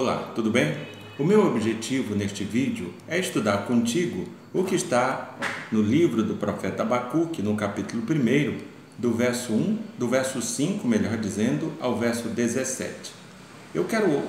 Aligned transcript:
Olá, 0.00 0.32
tudo 0.34 0.50
bem? 0.50 0.74
O 1.18 1.22
meu 1.22 1.46
objetivo 1.46 2.14
neste 2.14 2.44
vídeo 2.44 2.94
é 3.06 3.18
estudar 3.18 3.66
contigo 3.66 4.26
o 4.50 4.64
que 4.64 4.74
está 4.74 5.36
no 5.70 5.82
livro 5.82 6.22
do 6.22 6.36
profeta 6.36 6.82
Abacuque, 6.82 7.42
no 7.42 7.54
capítulo 7.54 8.02
1, 8.02 8.58
do 8.96 9.12
verso 9.12 9.52
1, 9.52 9.78
do 9.98 10.08
verso 10.08 10.40
5, 10.40 10.88
melhor 10.88 11.18
dizendo, 11.18 11.74
ao 11.78 11.98
verso 11.98 12.30
17. 12.30 13.12
Eu 13.74 13.84
quero 13.84 14.22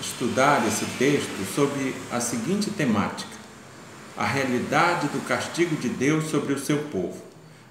estudar 0.00 0.64
esse 0.68 0.84
texto 0.96 1.44
sobre 1.52 1.92
a 2.12 2.20
seguinte 2.20 2.70
temática: 2.70 3.36
a 4.16 4.24
realidade 4.24 5.08
do 5.08 5.26
castigo 5.26 5.74
de 5.74 5.88
Deus 5.88 6.26
sobre 6.26 6.52
o 6.52 6.58
seu 6.60 6.78
povo. 6.92 7.20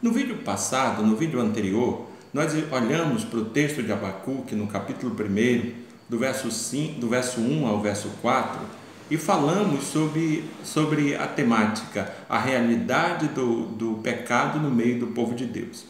No 0.01 0.11
vídeo 0.11 0.39
passado, 0.39 1.01
no 1.01 1.15
vídeo 1.15 1.39
anterior, 1.39 2.09
nós 2.33 2.51
olhamos 2.69 3.23
para 3.23 3.39
o 3.39 3.45
texto 3.45 3.81
de 3.81 3.89
Abacuque, 3.93 4.53
no 4.53 4.67
capítulo 4.67 5.15
1, 5.15 5.87
do 6.09 6.17
verso, 6.17 6.49
5, 6.49 6.99
do 6.99 7.07
verso 7.07 7.39
1 7.39 7.67
ao 7.67 7.79
verso 7.79 8.09
4, 8.21 8.59
e 9.11 9.17
falamos 9.17 9.85
sobre, 9.85 10.43
sobre 10.63 11.15
a 11.15 11.27
temática, 11.27 12.11
a 12.27 12.39
realidade 12.39 13.27
do, 13.29 13.67
do 13.67 13.93
pecado 14.01 14.59
no 14.59 14.69
meio 14.69 14.99
do 14.99 15.07
povo 15.07 15.35
de 15.35 15.45
Deus. 15.45 15.85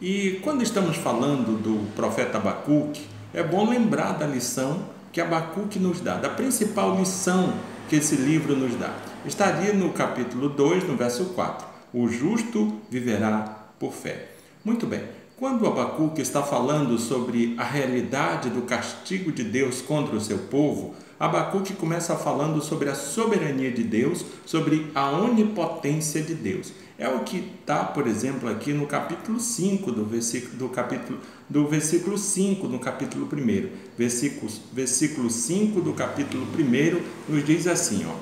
E 0.00 0.40
quando 0.42 0.62
estamos 0.62 0.96
falando 0.96 1.56
do 1.62 1.92
profeta 1.94 2.38
Abacuque, 2.38 3.06
é 3.32 3.42
bom 3.42 3.68
lembrar 3.68 4.12
da 4.12 4.26
lição 4.26 4.84
que 5.12 5.20
Abacuque 5.20 5.78
nos 5.78 6.00
dá, 6.00 6.16
da 6.16 6.28
principal 6.28 6.98
lição 6.98 7.52
que 7.88 7.96
esse 7.96 8.16
livro 8.16 8.56
nos 8.56 8.74
dá. 8.74 8.92
Estaria 9.24 9.72
no 9.72 9.92
capítulo 9.92 10.48
2, 10.48 10.88
no 10.88 10.96
verso 10.96 11.26
4. 11.26 11.66
O 11.94 12.08
justo 12.08 12.80
viverá 12.90 13.66
por 13.78 13.92
fé. 13.92 14.28
Muito 14.64 14.86
bem. 14.86 15.21
Quando 15.36 15.66
Abacuque 15.66 16.20
está 16.20 16.42
falando 16.42 16.98
sobre 16.98 17.54
a 17.58 17.64
realidade 17.64 18.50
do 18.50 18.62
castigo 18.62 19.32
de 19.32 19.42
Deus 19.42 19.80
contra 19.80 20.14
o 20.14 20.20
seu 20.20 20.38
povo, 20.38 20.94
Abacuque 21.18 21.72
começa 21.72 22.16
falando 22.16 22.60
sobre 22.60 22.88
a 22.88 22.94
soberania 22.94 23.70
de 23.70 23.82
Deus, 23.82 24.24
sobre 24.44 24.90
a 24.94 25.10
onipotência 25.10 26.22
de 26.22 26.34
Deus. 26.34 26.72
É 26.98 27.08
o 27.08 27.20
que 27.20 27.52
está, 27.60 27.82
por 27.82 28.06
exemplo, 28.06 28.48
aqui 28.48 28.72
no 28.72 28.86
capítulo 28.86 29.40
5 29.40 29.90
do 29.90 30.04
versículo, 30.04 30.56
do 30.56 30.68
capítulo, 30.68 31.18
do 31.48 31.66
versículo 31.66 32.18
5, 32.18 32.68
no 32.68 32.78
capítulo 32.78 33.28
1. 33.32 33.68
Versículo, 33.96 34.52
versículo 34.72 35.30
5 35.30 35.80
do 35.80 35.92
capítulo 35.94 36.46
1 36.46 37.32
nos 37.32 37.44
diz 37.44 37.66
assim: 37.66 38.04
ó, 38.06 38.14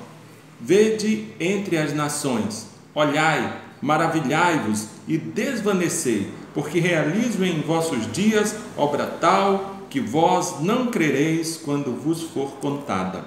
Vede 0.59 1.27
entre 1.39 1.77
as 1.77 1.93
nações, 1.93 2.67
olhai, 2.95 3.61
maravilhai-vos 3.81 4.87
e 5.07 5.17
desvanecei 5.17 6.31
porque 6.53 6.79
realizo 6.79 7.43
em 7.43 7.61
vossos 7.61 8.11
dias 8.11 8.55
obra 8.77 9.05
tal 9.05 9.77
que 9.89 9.99
vós 9.99 10.61
não 10.61 10.87
crereis 10.87 11.57
quando 11.57 11.91
vos 11.91 12.21
for 12.21 12.53
contada. 12.61 13.25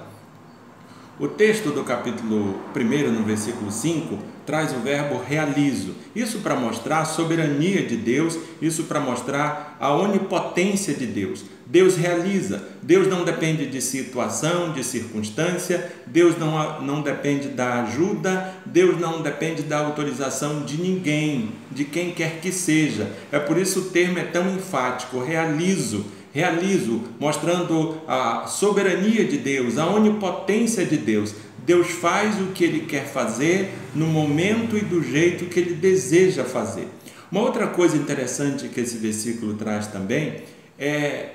O 1.17 1.27
texto 1.27 1.71
do 1.71 1.83
capítulo 1.83 2.59
1, 2.75 3.11
no 3.11 3.23
versículo 3.23 3.71
5, 3.71 4.17
traz 4.45 4.73
o 4.73 4.79
verbo 4.79 5.21
realizo. 5.23 5.95
Isso 6.13 6.39
para 6.39 6.55
mostrar 6.55 6.99
a 6.99 7.05
soberania 7.05 7.85
de 7.85 7.95
Deus, 7.95 8.37
isso 8.61 8.83
para 8.83 8.99
mostrar 8.99 9.77
a 9.79 9.93
onipotência 9.93 10.93
de 10.93 11.05
Deus. 11.05 11.45
Deus 11.65 11.95
realiza. 11.95 12.63
Deus 12.81 13.07
não 13.07 13.23
depende 13.23 13.65
de 13.65 13.81
situação, 13.81 14.71
de 14.71 14.83
circunstância, 14.83 15.91
Deus 16.05 16.37
não, 16.37 16.81
não 16.81 17.01
depende 17.01 17.47
da 17.47 17.83
ajuda, 17.83 18.53
Deus 18.65 18.99
não 18.99 19.21
depende 19.21 19.63
da 19.63 19.79
autorização 19.79 20.63
de 20.63 20.79
ninguém, 20.79 21.49
de 21.71 21.85
quem 21.85 22.11
quer 22.11 22.39
que 22.39 22.51
seja. 22.51 23.11
É 23.31 23.39
por 23.39 23.57
isso 23.57 23.79
o 23.79 23.85
termo 23.85 24.19
é 24.19 24.23
tão 24.23 24.53
enfático: 24.55 25.23
realizo 25.23 26.05
realizo, 26.35 27.01
mostrando 27.17 28.01
a 28.05 28.45
soberania 28.45 29.23
de 29.23 29.37
Deus, 29.37 29.77
a 29.77 29.87
onipotência 29.87 30.85
de 30.85 30.97
Deus. 30.97 31.33
Deus 31.65 31.87
faz 31.91 32.41
o 32.41 32.47
que 32.47 32.65
ele 32.65 32.81
quer 32.81 33.05
fazer 33.05 33.71
no 33.95 34.05
momento 34.05 34.77
e 34.77 34.81
do 34.81 35.01
jeito 35.01 35.45
que 35.45 35.61
ele 35.61 35.75
deseja 35.75 36.43
fazer. 36.43 36.89
Uma 37.31 37.39
outra 37.39 37.67
coisa 37.67 37.95
interessante 37.95 38.67
que 38.67 38.81
esse 38.81 38.97
versículo 38.97 39.53
traz 39.53 39.87
também 39.87 40.43
é, 40.77 41.29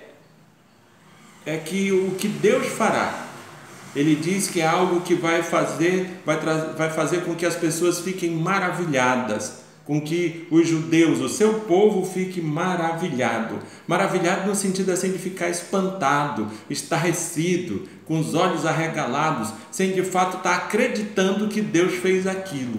é 1.45 1.56
que 1.56 1.91
o 1.93 2.12
que 2.12 2.28
Deus 2.28 2.67
fará, 2.67 3.27
ele 3.95 4.15
diz 4.15 4.49
que 4.49 4.61
é 4.61 4.67
algo 4.67 5.01
que 5.01 5.15
vai 5.15 5.43
fazer, 5.43 6.21
vai, 6.25 6.37
vai 6.77 6.91
fazer 6.91 7.25
com 7.25 7.34
que 7.34 7.47
as 7.47 7.56
pessoas 7.56 8.01
fiquem 8.01 8.31
maravilhadas 8.31 9.61
com 9.91 10.01
que 10.01 10.47
os 10.53 10.69
judeus, 10.69 11.19
o 11.19 11.28
seu 11.28 11.55
povo, 11.62 12.06
fique 12.06 12.41
maravilhado. 12.41 13.59
Maravilhado 13.89 14.47
no 14.47 14.55
sentido 14.55 14.93
assim 14.93 15.11
de 15.11 15.19
ficar 15.19 15.49
espantado, 15.49 16.47
estarrecido, 16.71 17.89
com 18.05 18.21
os 18.21 18.33
olhos 18.37 18.65
arregalados, 18.65 19.53
sem 19.69 19.91
de 19.91 20.05
fato 20.05 20.37
estar 20.37 20.55
acreditando 20.55 21.49
que 21.49 21.61
Deus 21.61 21.95
fez 21.95 22.25
aquilo. 22.25 22.78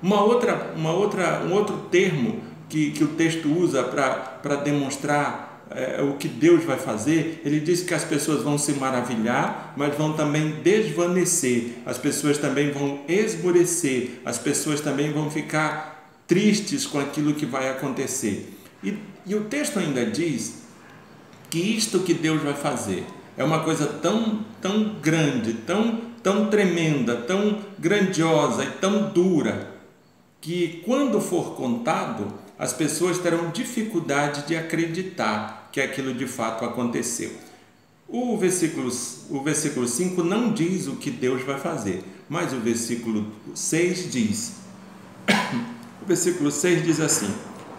Uma 0.00 0.22
outra, 0.22 0.72
uma 0.76 0.92
outra, 0.92 1.42
um 1.44 1.52
outro 1.52 1.76
termo 1.90 2.40
que, 2.68 2.92
que 2.92 3.02
o 3.02 3.08
texto 3.08 3.48
usa 3.48 3.82
para 3.82 4.54
demonstrar 4.54 5.43
é, 5.70 6.02
o 6.02 6.14
que 6.14 6.28
Deus 6.28 6.64
vai 6.64 6.78
fazer, 6.78 7.40
ele 7.44 7.60
diz 7.60 7.82
que 7.82 7.94
as 7.94 8.04
pessoas 8.04 8.42
vão 8.42 8.58
se 8.58 8.72
maravilhar, 8.72 9.74
mas 9.76 9.96
vão 9.96 10.12
também 10.12 10.60
desvanecer, 10.62 11.78
as 11.86 11.98
pessoas 11.98 12.38
também 12.38 12.70
vão 12.70 13.00
esmorecer, 13.08 14.20
as 14.24 14.38
pessoas 14.38 14.80
também 14.80 15.12
vão 15.12 15.30
ficar 15.30 16.22
tristes 16.26 16.86
com 16.86 16.98
aquilo 16.98 17.34
que 17.34 17.46
vai 17.46 17.68
acontecer. 17.70 18.56
E, 18.82 18.96
e 19.26 19.34
o 19.34 19.44
texto 19.44 19.78
ainda 19.78 20.04
diz 20.04 20.64
que 21.50 21.58
isto 21.58 22.00
que 22.00 22.14
Deus 22.14 22.42
vai 22.42 22.54
fazer 22.54 23.04
é 23.36 23.44
uma 23.44 23.60
coisa 23.60 23.86
tão, 23.86 24.44
tão 24.60 24.96
grande, 25.00 25.54
tão, 25.54 26.00
tão 26.22 26.48
tremenda, 26.48 27.16
tão 27.16 27.60
grandiosa 27.78 28.64
e 28.64 28.70
tão 28.72 29.10
dura, 29.10 29.74
que 30.40 30.82
quando 30.84 31.20
for 31.20 31.56
contado, 31.56 32.43
as 32.64 32.72
pessoas 32.72 33.18
terão 33.18 33.50
dificuldade 33.50 34.46
de 34.46 34.56
acreditar 34.56 35.68
que 35.70 35.82
aquilo 35.82 36.14
de 36.14 36.26
fato 36.26 36.64
aconteceu. 36.64 37.30
O 38.08 38.38
versículo, 38.38 38.90
o 39.28 39.42
versículo 39.42 39.86
5 39.86 40.24
não 40.24 40.50
diz 40.50 40.86
o 40.86 40.96
que 40.96 41.10
Deus 41.10 41.42
vai 41.42 41.60
fazer, 41.60 42.02
mas 42.26 42.54
o 42.54 42.60
versículo 42.60 43.30
6 43.54 44.10
diz: 44.10 44.52
o 46.00 46.06
versículo 46.06 46.50
6 46.50 46.84
diz 46.84 47.00
assim: 47.00 47.30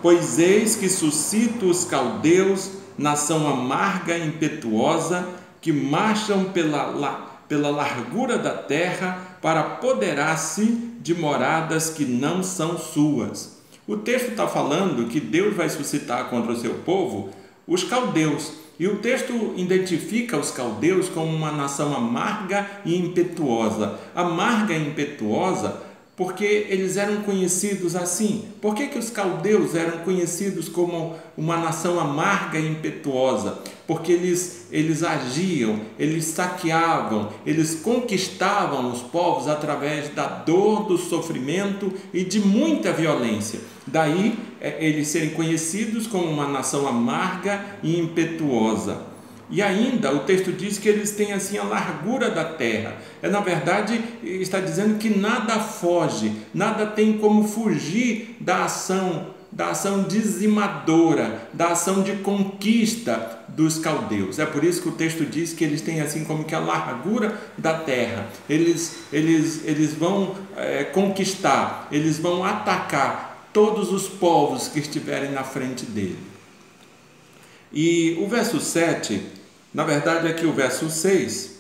Pois 0.04 0.38
eis 0.38 0.76
que 0.76 0.88
suscito 0.88 1.66
os 1.66 1.86
caldeus, 1.86 2.70
nação 2.96 3.48
amarga 3.48 4.16
e 4.16 4.28
impetuosa, 4.28 5.28
que 5.62 5.74
marcham 5.74 6.52
pela, 6.52 7.42
pela 7.50 7.72
largura 7.72 8.38
da 8.38 8.54
terra 8.54 9.40
para 9.42 9.62
apoderar-se 9.62 10.66
de 11.02 11.16
moradas 11.16 11.90
que 11.90 12.06
não 12.06 12.44
são 12.44 12.78
suas. 12.78 13.56
O 13.88 13.98
texto 13.98 14.30
está 14.30 14.48
falando 14.48 15.08
que 15.08 15.20
Deus 15.20 15.56
vai 15.56 15.70
suscitar 15.70 16.30
contra 16.30 16.52
o 16.52 16.60
seu 16.60 16.76
povo 16.76 17.30
os 17.68 17.84
caldeus. 17.84 18.54
E 18.80 18.88
o 18.88 18.98
texto 18.98 19.54
identifica 19.56 20.38
os 20.38 20.52
caldeus 20.52 21.08
como 21.08 21.34
uma 21.34 21.52
nação 21.52 21.96
amarga 21.96 22.68
e 22.84 22.98
impetuosa. 22.98 24.00
Amarga 24.14 24.74
e 24.74 24.88
impetuosa 24.88 25.85
porque 26.16 26.68
eles 26.70 26.96
eram 26.96 27.24
conhecidos 27.24 27.96
assim. 27.96 28.46
Por 28.62 28.74
que, 28.74 28.88
que 28.88 28.98
os 28.98 29.10
caldeus 29.10 29.76
eram 29.76 30.00
conhecidos 30.00 30.70
como 30.70 31.16
uma 31.38 31.58
nação 31.58 32.00
amarga 32.00 32.58
e 32.58 32.70
impetuosa? 32.72 33.60
Porque 33.86 34.14
eles, 34.14 34.68
eles 34.72 35.04
agiam, 35.04 35.82
eles 36.00 36.26
saqueavam, 36.26 37.30
eles 37.46 37.76
conquistavam 37.76 38.92
os 38.92 39.02
povos 39.02 39.48
através 39.48 40.10
da 40.10 40.26
dor, 40.26 40.86
do 40.86 40.98
sofrimento 40.98 41.92
e 42.14 42.24
de 42.24 42.40
muita 42.40 42.94
violência. 42.94 43.60
Daí 43.86 44.40
é, 44.62 44.84
eles 44.84 45.10
serem 45.10 45.32
conhecidos 45.32 46.08
como 46.08 46.26
uma 46.26 46.48
nação 46.48 46.88
amarga 46.88 47.64
e 47.84 48.00
impetuosa. 48.00 49.15
E 49.50 49.62
ainda 49.62 50.12
o 50.14 50.20
texto 50.22 50.52
diz 50.52 50.80
que 50.80 50.90
eles 50.90 51.12
têm 51.12 51.32
assim 51.32 51.58
a 51.58 51.64
largura 51.64 52.32
da 52.32 52.44
terra. 52.44 52.96
É 53.22 53.30
na 53.30 53.40
verdade 53.40 54.02
está 54.24 54.60
dizendo 54.60 54.98
que 54.98 55.10
nada 55.10 55.60
foge, 55.60 56.32
nada 56.54 56.86
tem 56.88 57.18
como 57.18 57.48
fugir 57.48 58.38
da 58.40 58.66
ação, 58.66 59.28
da 59.52 59.70
ação 59.70 60.04
dizimadora, 60.04 61.48
da 61.54 61.70
ação 61.70 62.02
de 62.02 62.14
conquista 62.18 63.44
dos 63.50 63.78
caldeus. 63.78 64.40
É 64.40 64.46
por 64.46 64.64
isso 64.64 64.82
que 64.82 64.90
o 64.90 64.94
texto 64.94 65.24
diz 65.24 65.54
que 65.54 65.64
eles 65.64 65.82
têm 65.82 66.02
assim 66.02 66.24
como 66.26 66.44
que 66.44 66.56
a 66.56 66.60
largura 66.60 67.40
da 67.56 67.76
terra. 67.76 68.28
Eles 68.50 68.98
eles 69.14 69.62
eles 69.64 69.94
vão 69.94 70.36
é, 70.58 70.84
conquistar, 70.86 71.88
eles 71.92 72.18
vão 72.18 72.44
atacar 72.44 73.50
todos 73.54 73.92
os 73.92 74.08
povos 74.08 74.68
que 74.68 74.80
estiverem 74.80 75.32
na 75.32 75.44
frente 75.44 75.86
dele. 75.86 76.18
E 77.72 78.18
o 78.22 78.28
verso 78.28 78.60
7, 78.60 79.22
na 79.76 79.84
verdade, 79.84 80.26
aqui 80.30 80.46
o 80.46 80.54
verso 80.54 80.90
6, 80.90 81.56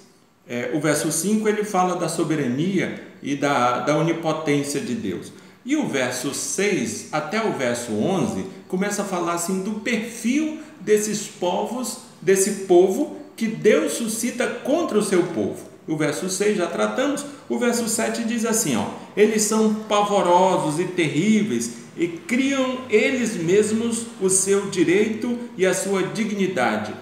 é, 0.48 0.72
o 0.74 0.80
verso 0.80 1.12
5 1.12 1.50
ele 1.50 1.66
fala 1.66 1.98
da 1.98 2.08
soberania 2.08 3.04
e 3.22 3.36
da, 3.36 3.80
da 3.80 3.98
onipotência 3.98 4.80
de 4.80 4.96
Deus. 4.96 5.34
E 5.66 5.76
o 5.76 5.86
verso 5.86 6.34
6 6.34 7.10
até 7.12 7.46
o 7.46 7.52
verso 7.52 7.92
11 7.92 8.46
começa 8.70 9.02
a 9.02 9.06
falar 9.06 9.34
assim 9.34 9.64
do 9.64 9.82
perfil 9.82 10.60
desses 10.80 11.28
povos, 11.28 12.04
desse 12.22 12.64
povo 12.68 13.18
que 13.36 13.48
Deus 13.48 13.92
suscita 13.92 14.48
contra 14.48 14.98
o 14.98 15.04
seu 15.04 15.24
povo. 15.24 15.68
O 15.86 15.98
verso 15.98 16.30
6 16.30 16.56
já 16.56 16.68
tratamos. 16.68 17.26
O 17.50 17.60
verso 17.60 17.90
7 17.90 18.24
diz 18.24 18.46
assim: 18.46 18.78
ó, 18.78 18.92
eles 19.18 19.42
são 19.42 19.74
pavorosos 19.74 20.80
e 20.80 20.86
terríveis 20.86 21.80
e 21.98 22.08
criam 22.08 22.78
eles 22.90 23.36
mesmos 23.36 24.06
o 24.22 24.30
seu 24.30 24.70
direito 24.70 25.38
e 25.58 25.66
a 25.66 25.74
sua 25.74 26.02
dignidade. 26.04 26.94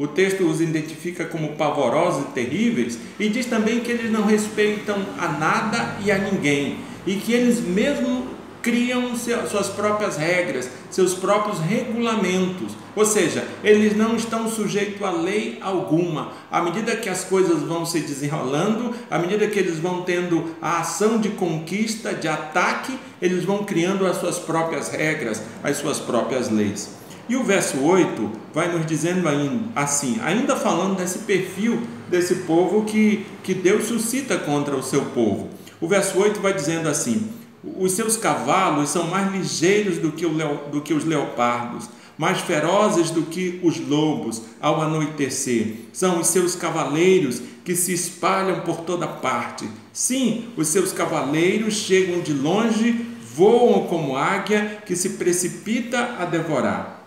O 0.00 0.08
texto 0.08 0.44
os 0.44 0.62
identifica 0.62 1.26
como 1.26 1.56
pavorosos 1.56 2.22
e 2.22 2.32
terríveis 2.32 2.98
e 3.18 3.28
diz 3.28 3.44
também 3.44 3.80
que 3.80 3.92
eles 3.92 4.10
não 4.10 4.24
respeitam 4.24 4.96
a 5.18 5.28
nada 5.28 5.96
e 6.02 6.10
a 6.10 6.16
ninguém 6.16 6.78
e 7.06 7.16
que 7.16 7.34
eles 7.34 7.60
mesmos 7.60 8.24
criam 8.62 9.14
suas 9.14 9.68
próprias 9.68 10.16
regras, 10.16 10.70
seus 10.90 11.12
próprios 11.12 11.58
regulamentos. 11.58 12.72
Ou 12.96 13.04
seja, 13.04 13.46
eles 13.62 13.94
não 13.94 14.16
estão 14.16 14.48
sujeitos 14.48 15.02
a 15.02 15.10
lei 15.10 15.58
alguma. 15.60 16.32
À 16.50 16.62
medida 16.62 16.96
que 16.96 17.10
as 17.10 17.22
coisas 17.22 17.60
vão 17.62 17.84
se 17.84 18.00
desenrolando, 18.00 18.94
à 19.10 19.18
medida 19.18 19.48
que 19.48 19.58
eles 19.58 19.78
vão 19.78 20.00
tendo 20.00 20.56
a 20.62 20.80
ação 20.80 21.18
de 21.18 21.28
conquista, 21.28 22.14
de 22.14 22.26
ataque, 22.26 22.98
eles 23.20 23.44
vão 23.44 23.64
criando 23.64 24.06
as 24.06 24.16
suas 24.16 24.38
próprias 24.38 24.88
regras, 24.88 25.42
as 25.62 25.76
suas 25.76 25.98
próprias 25.98 26.48
leis. 26.48 26.99
E 27.30 27.36
o 27.36 27.44
verso 27.44 27.78
8 27.78 28.28
vai 28.52 28.76
nos 28.76 28.84
dizendo 28.84 29.28
assim, 29.76 30.18
ainda 30.20 30.56
falando 30.56 30.96
desse 30.96 31.20
perfil 31.20 31.80
desse 32.08 32.34
povo 32.38 32.84
que, 32.84 33.24
que 33.44 33.54
Deus 33.54 33.84
suscita 33.84 34.36
contra 34.36 34.74
o 34.74 34.82
seu 34.82 35.02
povo. 35.02 35.48
O 35.80 35.86
verso 35.86 36.18
8 36.18 36.40
vai 36.40 36.52
dizendo 36.52 36.88
assim: 36.88 37.30
os 37.62 37.92
seus 37.92 38.16
cavalos 38.16 38.90
são 38.90 39.06
mais 39.06 39.30
ligeiros 39.30 39.98
do 39.98 40.10
que, 40.10 40.26
do 40.26 40.80
que 40.80 40.92
os 40.92 41.04
leopardos, 41.04 41.88
mais 42.18 42.40
ferozes 42.40 43.12
do 43.12 43.22
que 43.22 43.60
os 43.62 43.78
lobos 43.78 44.42
ao 44.60 44.82
anoitecer. 44.82 45.74
São 45.92 46.18
os 46.18 46.26
seus 46.26 46.56
cavaleiros 46.56 47.40
que 47.64 47.76
se 47.76 47.92
espalham 47.92 48.62
por 48.62 48.78
toda 48.78 49.06
parte. 49.06 49.68
Sim, 49.92 50.48
os 50.56 50.66
seus 50.66 50.92
cavaleiros 50.92 51.74
chegam 51.74 52.22
de 52.22 52.32
longe, 52.32 53.06
voam 53.36 53.86
como 53.86 54.16
águia 54.16 54.82
que 54.84 54.96
se 54.96 55.10
precipita 55.10 56.16
a 56.18 56.24
devorar. 56.24 56.99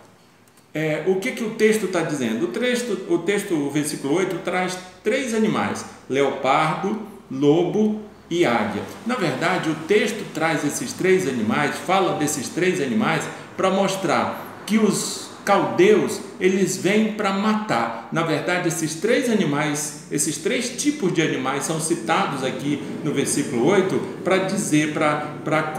É, 0.73 1.03
o 1.05 1.17
que, 1.17 1.31
que 1.31 1.43
o 1.43 1.51
texto 1.51 1.85
está 1.85 2.01
dizendo? 2.01 2.45
O 2.45 2.47
texto, 2.47 2.97
o 3.09 3.19
texto, 3.19 3.53
o 3.53 3.69
versículo 3.69 4.15
8, 4.15 4.39
traz 4.39 4.77
três 5.03 5.33
animais: 5.33 5.85
leopardo, 6.09 6.99
lobo 7.29 8.01
e 8.29 8.45
águia. 8.45 8.81
Na 9.05 9.15
verdade, 9.15 9.69
o 9.69 9.75
texto 9.87 10.25
traz 10.33 10.65
esses 10.65 10.93
três 10.93 11.27
animais, 11.27 11.75
fala 11.85 12.17
desses 12.17 12.49
três 12.49 12.81
animais 12.81 13.23
para 13.55 13.69
mostrar 13.69 14.63
que 14.65 14.79
os 14.79 15.31
caldeus, 15.45 16.21
eles 16.39 16.77
vêm 16.77 17.13
para 17.13 17.33
matar. 17.33 18.09
Na 18.11 18.23
verdade, 18.23 18.69
esses 18.69 18.95
três 18.95 19.29
animais, 19.29 20.07
esses 20.09 20.37
três 20.37 20.69
tipos 20.69 21.13
de 21.13 21.21
animais 21.21 21.65
são 21.65 21.79
citados 21.79 22.43
aqui 22.43 22.81
no 23.03 23.13
versículo 23.13 23.67
8 23.67 23.99
para 24.23 24.37
dizer, 24.37 24.93
para 24.93 25.75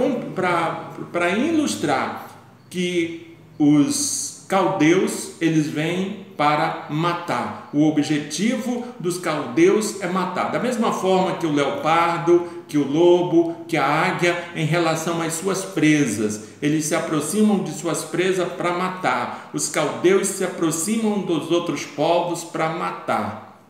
ilustrar 1.31 2.29
que 2.69 3.35
os 3.59 4.34
caldeus, 4.49 5.33
eles 5.41 5.67
vêm 5.67 6.27
para 6.37 6.87
matar. 6.91 7.71
O 7.73 7.89
objetivo 7.89 8.85
dos 8.99 9.19
caldeus 9.19 10.01
é 10.01 10.07
matar. 10.07 10.51
Da 10.51 10.59
mesma 10.59 10.93
forma 10.93 11.37
que 11.37 11.47
o 11.47 11.53
leopardo, 11.53 12.65
que 12.69 12.77
o 12.77 12.87
lobo, 12.87 13.65
que 13.67 13.77
a 13.77 13.87
águia, 13.87 14.51
em 14.55 14.65
relação 14.65 15.23
às 15.23 15.35
suas 15.35 15.65
presas, 15.65 16.49
eles 16.61 16.87
se 16.87 16.95
aproximam 16.95 17.63
de 17.63 17.73
suas 17.73 18.05
presas 18.05 18.53
para 18.53 18.73
matar. 18.73 19.51
Os 19.53 19.69
caldeus 19.69 20.29
se 20.29 20.45
aproximam 20.45 21.23
dos 21.23 21.51
outros 21.51 21.85
povos 21.85 22.45
para 22.45 22.69
matar. 22.71 23.61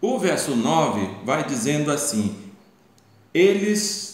O 0.00 0.18
verso 0.18 0.56
9 0.56 1.08
vai 1.24 1.44
dizendo 1.44 1.90
assim: 1.90 2.36
Eles 3.34 4.10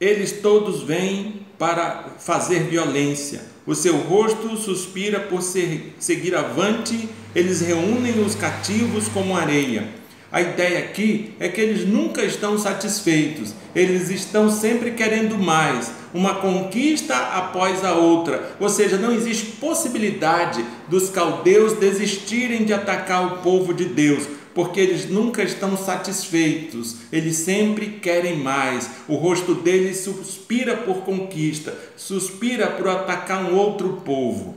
eles 0.00 0.32
todos 0.32 0.82
vêm 0.82 1.46
para 1.58 2.16
fazer 2.18 2.64
violência. 2.64 3.53
O 3.66 3.74
seu 3.74 3.96
rosto 3.96 4.56
suspira 4.58 5.18
por 5.20 5.40
seguir 5.40 6.34
avante, 6.34 7.08
eles 7.34 7.62
reúnem 7.62 8.20
os 8.20 8.34
cativos 8.34 9.08
como 9.08 9.34
areia. 9.34 9.88
A 10.30 10.42
ideia 10.42 10.80
aqui 10.80 11.32
é 11.40 11.48
que 11.48 11.62
eles 11.62 11.88
nunca 11.88 12.22
estão 12.22 12.58
satisfeitos, 12.58 13.54
eles 13.74 14.10
estão 14.10 14.50
sempre 14.50 14.90
querendo 14.90 15.38
mais, 15.38 15.90
uma 16.12 16.34
conquista 16.34 17.16
após 17.16 17.82
a 17.84 17.94
outra. 17.94 18.54
Ou 18.60 18.68
seja, 18.68 18.98
não 18.98 19.12
existe 19.12 19.52
possibilidade 19.52 20.62
dos 20.88 21.08
caldeus 21.08 21.72
desistirem 21.74 22.64
de 22.64 22.74
atacar 22.74 23.26
o 23.26 23.38
povo 23.38 23.72
de 23.72 23.86
Deus, 23.86 24.24
porque 24.54 24.80
eles 24.80 25.08
nunca 25.10 25.42
estão 25.42 25.76
satisfeitos, 25.76 26.96
eles 27.10 27.36
sempre 27.38 27.98
querem 28.00 28.38
mais. 28.38 28.88
O 29.08 29.16
rosto 29.16 29.54
deles 29.54 29.98
suspira 29.98 30.76
por 30.76 30.98
conquista, 30.98 31.76
suspira 31.96 32.68
por 32.68 32.88
atacar 32.88 33.44
um 33.44 33.56
outro 33.56 34.02
povo. 34.04 34.54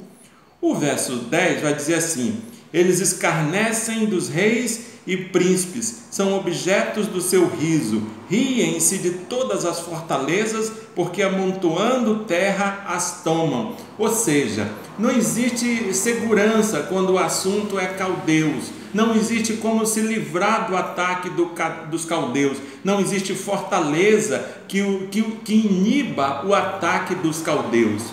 O 0.62 0.76
verso 0.76 1.16
10 1.16 1.62
vai 1.62 1.74
dizer 1.74 1.96
assim: 1.96 2.42
eles 2.74 3.00
escarnecem 3.00 4.06
dos 4.06 4.30
reis 4.30 4.97
e 5.08 5.16
príncipes, 5.16 6.04
são 6.12 6.38
objetos 6.38 7.08
do 7.08 7.22
seu 7.22 7.48
riso, 7.48 8.04
riem-se 8.30 8.98
de 8.98 9.12
todas 9.12 9.64
as 9.64 9.80
fortalezas, 9.80 10.70
porque 10.94 11.24
amontoando 11.24 12.26
terra 12.26 12.84
as 12.86 13.24
tomam. 13.24 13.78
Ou 13.98 14.10
seja, 14.10 14.70
não 15.00 15.10
existe 15.10 15.94
segurança 15.94 16.86
quando 16.90 17.14
o 17.14 17.18
assunto 17.18 17.80
é 17.80 17.86
caldeus, 17.86 18.66
não 18.94 19.16
existe 19.16 19.54
como 19.54 19.86
se 19.86 20.02
livrar 20.02 20.68
do 20.68 20.76
ataque 20.76 21.30
do, 21.30 21.52
dos 21.90 22.04
caldeus, 22.04 22.58
não 22.84 23.00
existe 23.00 23.34
fortaleza 23.34 24.46
que, 24.68 25.08
que, 25.10 25.22
que 25.22 25.54
iniba 25.54 26.46
o 26.46 26.54
ataque 26.54 27.16
dos 27.16 27.42
caldeus. 27.42 28.04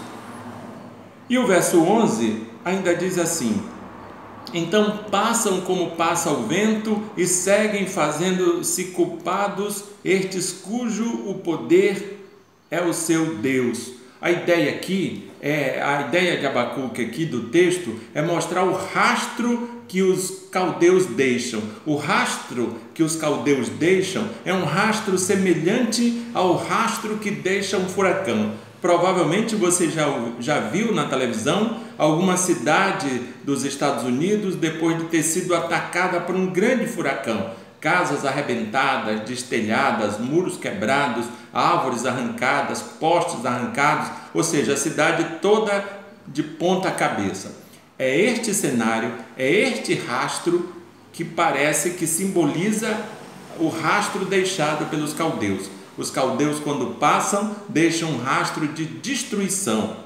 E 1.29 1.39
o 1.39 1.47
verso 1.47 1.81
11 1.83 2.45
ainda 2.65 2.95
diz 2.95 3.19
assim: 3.19 3.61
então 4.55 5.01
passam 5.11 5.61
como 5.63 5.91
passa 5.91 6.31
o 6.31 6.47
vento 6.47 7.03
e 7.17 7.27
seguem 7.27 7.87
fazendo-se 7.87 8.85
culpados 8.85 9.85
estes 10.05 10.53
cujo 10.53 11.29
o 11.29 11.35
poder 11.35 12.21
é 12.71 12.81
o 12.81 12.93
seu 12.93 13.35
Deus. 13.37 13.93
A 14.21 14.31
ideia 14.31 14.71
aqui 14.71 15.29
é 15.43 15.83
a 15.83 16.07
ideia 16.09 16.39
de 16.39 16.47
Abacuque 16.47 17.03
aqui 17.03 17.27
do 17.27 17.49
texto 17.49 17.99
é 18.15 18.23
mostrar 18.23 18.65
o 18.65 18.73
rastro 18.73 19.69
que 19.89 20.03
os 20.03 20.49
caldeus 20.51 21.05
deixam. 21.07 21.61
O 21.85 21.97
rastro 21.97 22.75
que 22.95 23.03
os 23.03 23.17
caldeus 23.17 23.69
deixam 23.69 24.27
é 24.45 24.55
um 24.55 24.65
rastro 24.65 25.19
semelhante 25.19 26.23
ao 26.33 26.57
rastro 26.57 27.19
que 27.19 27.31
deixa 27.31 27.77
um 27.77 27.89
furacão. 27.89 28.55
Provavelmente 28.85 29.57
você 29.57 29.89
já, 29.89 30.07
já 30.39 30.61
viu 30.61 30.93
na 30.93 31.07
televisão 31.07 31.81
alguma 31.97 32.37
cidade 32.37 33.23
dos 33.43 33.65
Estados 33.65 34.05
Unidos 34.05 34.57
depois 34.57 34.99
de 34.99 35.05
ter 35.05 35.23
sido 35.23 35.55
atacada 35.55 36.21
por 36.21 36.35
um 36.35 36.49
grande 36.49 36.87
furacão. 36.87 37.53
Casas 37.81 38.27
arrebentadas, 38.27 39.21
destelhadas, 39.21 40.19
muros 40.21 40.59
quebrados, 40.59 41.25
árvores 41.51 42.05
arrancadas, 42.05 42.83
postes 42.83 43.47
arrancados, 43.47 44.11
ou 44.35 44.45
seja, 44.45 44.75
a 44.75 44.77
cidade 44.77 45.39
toda 45.41 45.83
de 46.29 46.43
ponta 46.43 46.91
cabeça. 46.91 47.57
É 47.99 48.15
este 48.15 48.53
cenário, 48.53 49.15
é 49.35 49.51
este 49.51 49.95
rastro 49.95 50.75
que 51.11 51.25
parece 51.25 51.93
que 51.93 52.07
simboliza 52.07 52.95
o 53.59 53.71
rastro 53.71 54.27
deixado 54.27 54.91
pelos 54.91 55.15
caldeus. 55.15 55.71
Os 55.97 56.11
caldeus, 56.11 56.59
quando 56.59 56.99
passam, 56.99 57.55
deixam 57.69 58.11
um 58.11 58.19
rastro 58.19 58.69
de 58.69 58.85
destruição. 58.85 59.97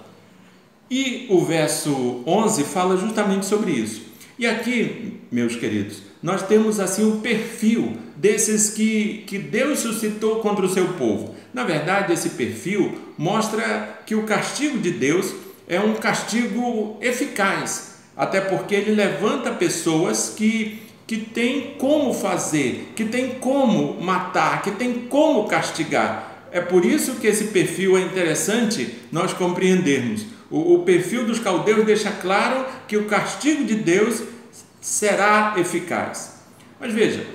E 0.91 1.27
o 1.29 1.45
verso 1.45 2.23
11 2.27 2.65
fala 2.65 2.97
justamente 2.97 3.47
sobre 3.47 3.73
isso. 3.73 4.03
E 4.39 4.47
aqui, 4.47 5.21
meus 5.31 5.57
queridos, 5.57 6.03
nós 6.23 6.43
temos 6.43 6.81
assim 6.81 7.11
o 7.11 7.17
perfil 7.17 7.97
desses 8.17 8.71
que, 8.71 9.25
que 9.27 9.39
Deus 9.39 9.81
suscitou 9.81 10.37
contra 10.41 10.65
o 10.65 10.69
seu 10.69 10.89
povo. 10.95 11.35
Na 11.53 11.65
verdade, 11.65 12.13
esse 12.13 12.31
perfil 12.31 12.97
mostra 13.17 14.01
que 14.07 14.15
o 14.15 14.25
castigo 14.25 14.79
de 14.79 14.93
Deus 14.93 15.35
é 15.67 15.81
um 15.81 15.95
castigo 15.95 16.97
eficaz, 17.01 17.97
até 18.17 18.41
porque 18.41 18.75
ele 18.75 18.93
levanta 18.93 19.51
pessoas 19.51 20.35
que 20.37 20.83
que 21.09 21.17
tem 21.17 21.75
como 21.79 22.13
fazer, 22.13 22.93
que 22.95 23.07
tem 23.07 23.31
como 23.37 23.99
matar, 23.99 24.61
que 24.61 24.73
tem 24.73 25.07
como 25.09 25.49
castigar. 25.49 26.47
É 26.53 26.61
por 26.61 26.85
isso 26.85 27.15
que 27.15 27.27
esse 27.27 27.45
perfil 27.45 27.97
é 27.97 28.03
interessante 28.03 28.95
nós 29.11 29.33
compreendermos. 29.33 30.27
O, 30.51 30.75
o 30.75 30.83
perfil 30.83 31.25
dos 31.25 31.39
caldeus 31.39 31.87
deixa 31.87 32.11
claro 32.11 32.67
que 32.87 32.99
o 32.99 33.07
castigo 33.07 33.65
de 33.65 33.77
Deus 33.77 34.23
será 34.83 35.55
eficaz. 35.57 36.43
Mas 36.79 36.93
veja, 36.93 37.27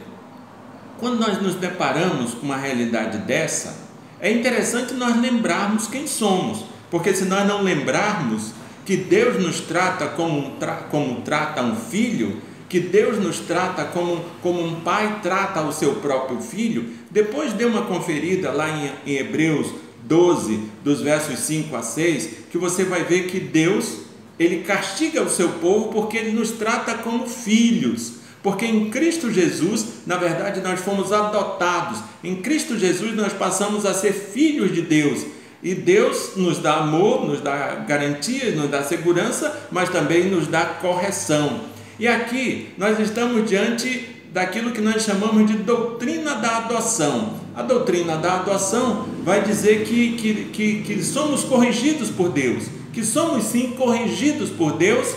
quando 1.00 1.20
nós 1.20 1.42
nos 1.42 1.56
deparamos 1.56 2.36
com 2.36 2.46
uma 2.46 2.58
realidade 2.58 3.18
dessa, 3.20 3.76
é 4.20 4.32
interessante 4.32 4.94
nós 4.94 5.20
lembrarmos 5.20 5.88
quem 5.88 6.06
somos, 6.06 6.64
porque 6.92 7.12
se 7.12 7.26
nós 7.26 7.48
não 7.48 7.64
lembrarmos 7.64 8.52
que 8.86 8.96
Deus 8.96 9.42
nos 9.42 9.62
trata 9.62 10.10
como, 10.10 10.58
como 10.92 11.22
trata 11.22 11.64
um 11.64 11.76
filho, 11.76 12.40
que 12.74 12.80
Deus 12.80 13.20
nos 13.20 13.38
trata 13.38 13.86
como, 13.86 14.26
como 14.42 14.60
um 14.60 14.82
pai 14.82 15.20
trata 15.22 15.62
o 15.62 15.72
seu 15.72 15.98
próprio 15.98 16.42
filho, 16.42 16.90
depois 17.12 17.54
dê 17.54 17.66
uma 17.66 17.84
conferida 17.84 18.52
lá 18.52 18.68
em, 18.68 18.92
em 19.06 19.16
Hebreus 19.16 19.68
12, 20.06 20.60
dos 20.84 21.00
versos 21.00 21.38
5 21.38 21.76
a 21.76 21.84
6, 21.84 22.30
que 22.52 22.58
você 22.58 22.84
vai 22.84 23.04
ver 23.04 23.28
que 23.28 23.40
Deus, 23.40 23.98
ele 24.40 24.64
castiga 24.64 25.22
o 25.22 25.30
seu 25.30 25.50
povo 25.50 25.90
porque 25.90 26.18
ele 26.18 26.32
nos 26.32 26.50
trata 26.50 26.96
como 26.96 27.28
filhos. 27.28 28.14
Porque 28.42 28.66
em 28.66 28.90
Cristo 28.90 29.32
Jesus, 29.32 29.86
na 30.08 30.18
verdade, 30.18 30.60
nós 30.60 30.80
fomos 30.80 31.14
adotados. 31.14 32.00
Em 32.24 32.38
Cristo 32.38 32.76
Jesus, 32.76 33.16
nós 33.16 33.34
passamos 33.34 33.86
a 33.86 33.94
ser 33.94 34.14
filhos 34.14 34.74
de 34.74 34.82
Deus. 34.82 35.24
E 35.62 35.76
Deus 35.76 36.32
nos 36.38 36.58
dá 36.58 36.78
amor, 36.78 37.24
nos 37.24 37.40
dá 37.40 37.76
garantias, 37.88 38.56
nos 38.56 38.72
dá 38.72 38.82
segurança, 38.82 39.68
mas 39.72 39.90
também 39.90 40.26
nos 40.26 40.48
dá 40.48 40.66
correção. 40.66 41.72
E 42.00 42.08
aqui 42.08 42.70
nós 42.78 43.00
estamos 43.00 43.48
diante 43.48 44.10
daquilo 44.32 44.72
que 44.72 44.82
nós 44.82 45.04
chamamos 45.04 45.46
de 45.46 45.58
doutrina 45.58 46.36
da 46.36 46.58
adoção. 46.58 47.36
A 47.56 47.62
doutrina 47.62 48.18
da 48.18 48.36
adoção 48.36 49.08
vai 49.24 49.44
dizer 49.44 49.86
que, 49.86 50.14
que, 50.14 50.46
que, 50.46 50.82
que 50.82 51.04
somos 51.04 51.44
corrigidos 51.44 52.10
por 52.10 52.30
Deus, 52.30 52.66
que 52.92 53.04
somos 53.06 53.44
sim 53.44 53.76
corrigidos 53.78 54.50
por 54.50 54.74
Deus, 54.74 55.16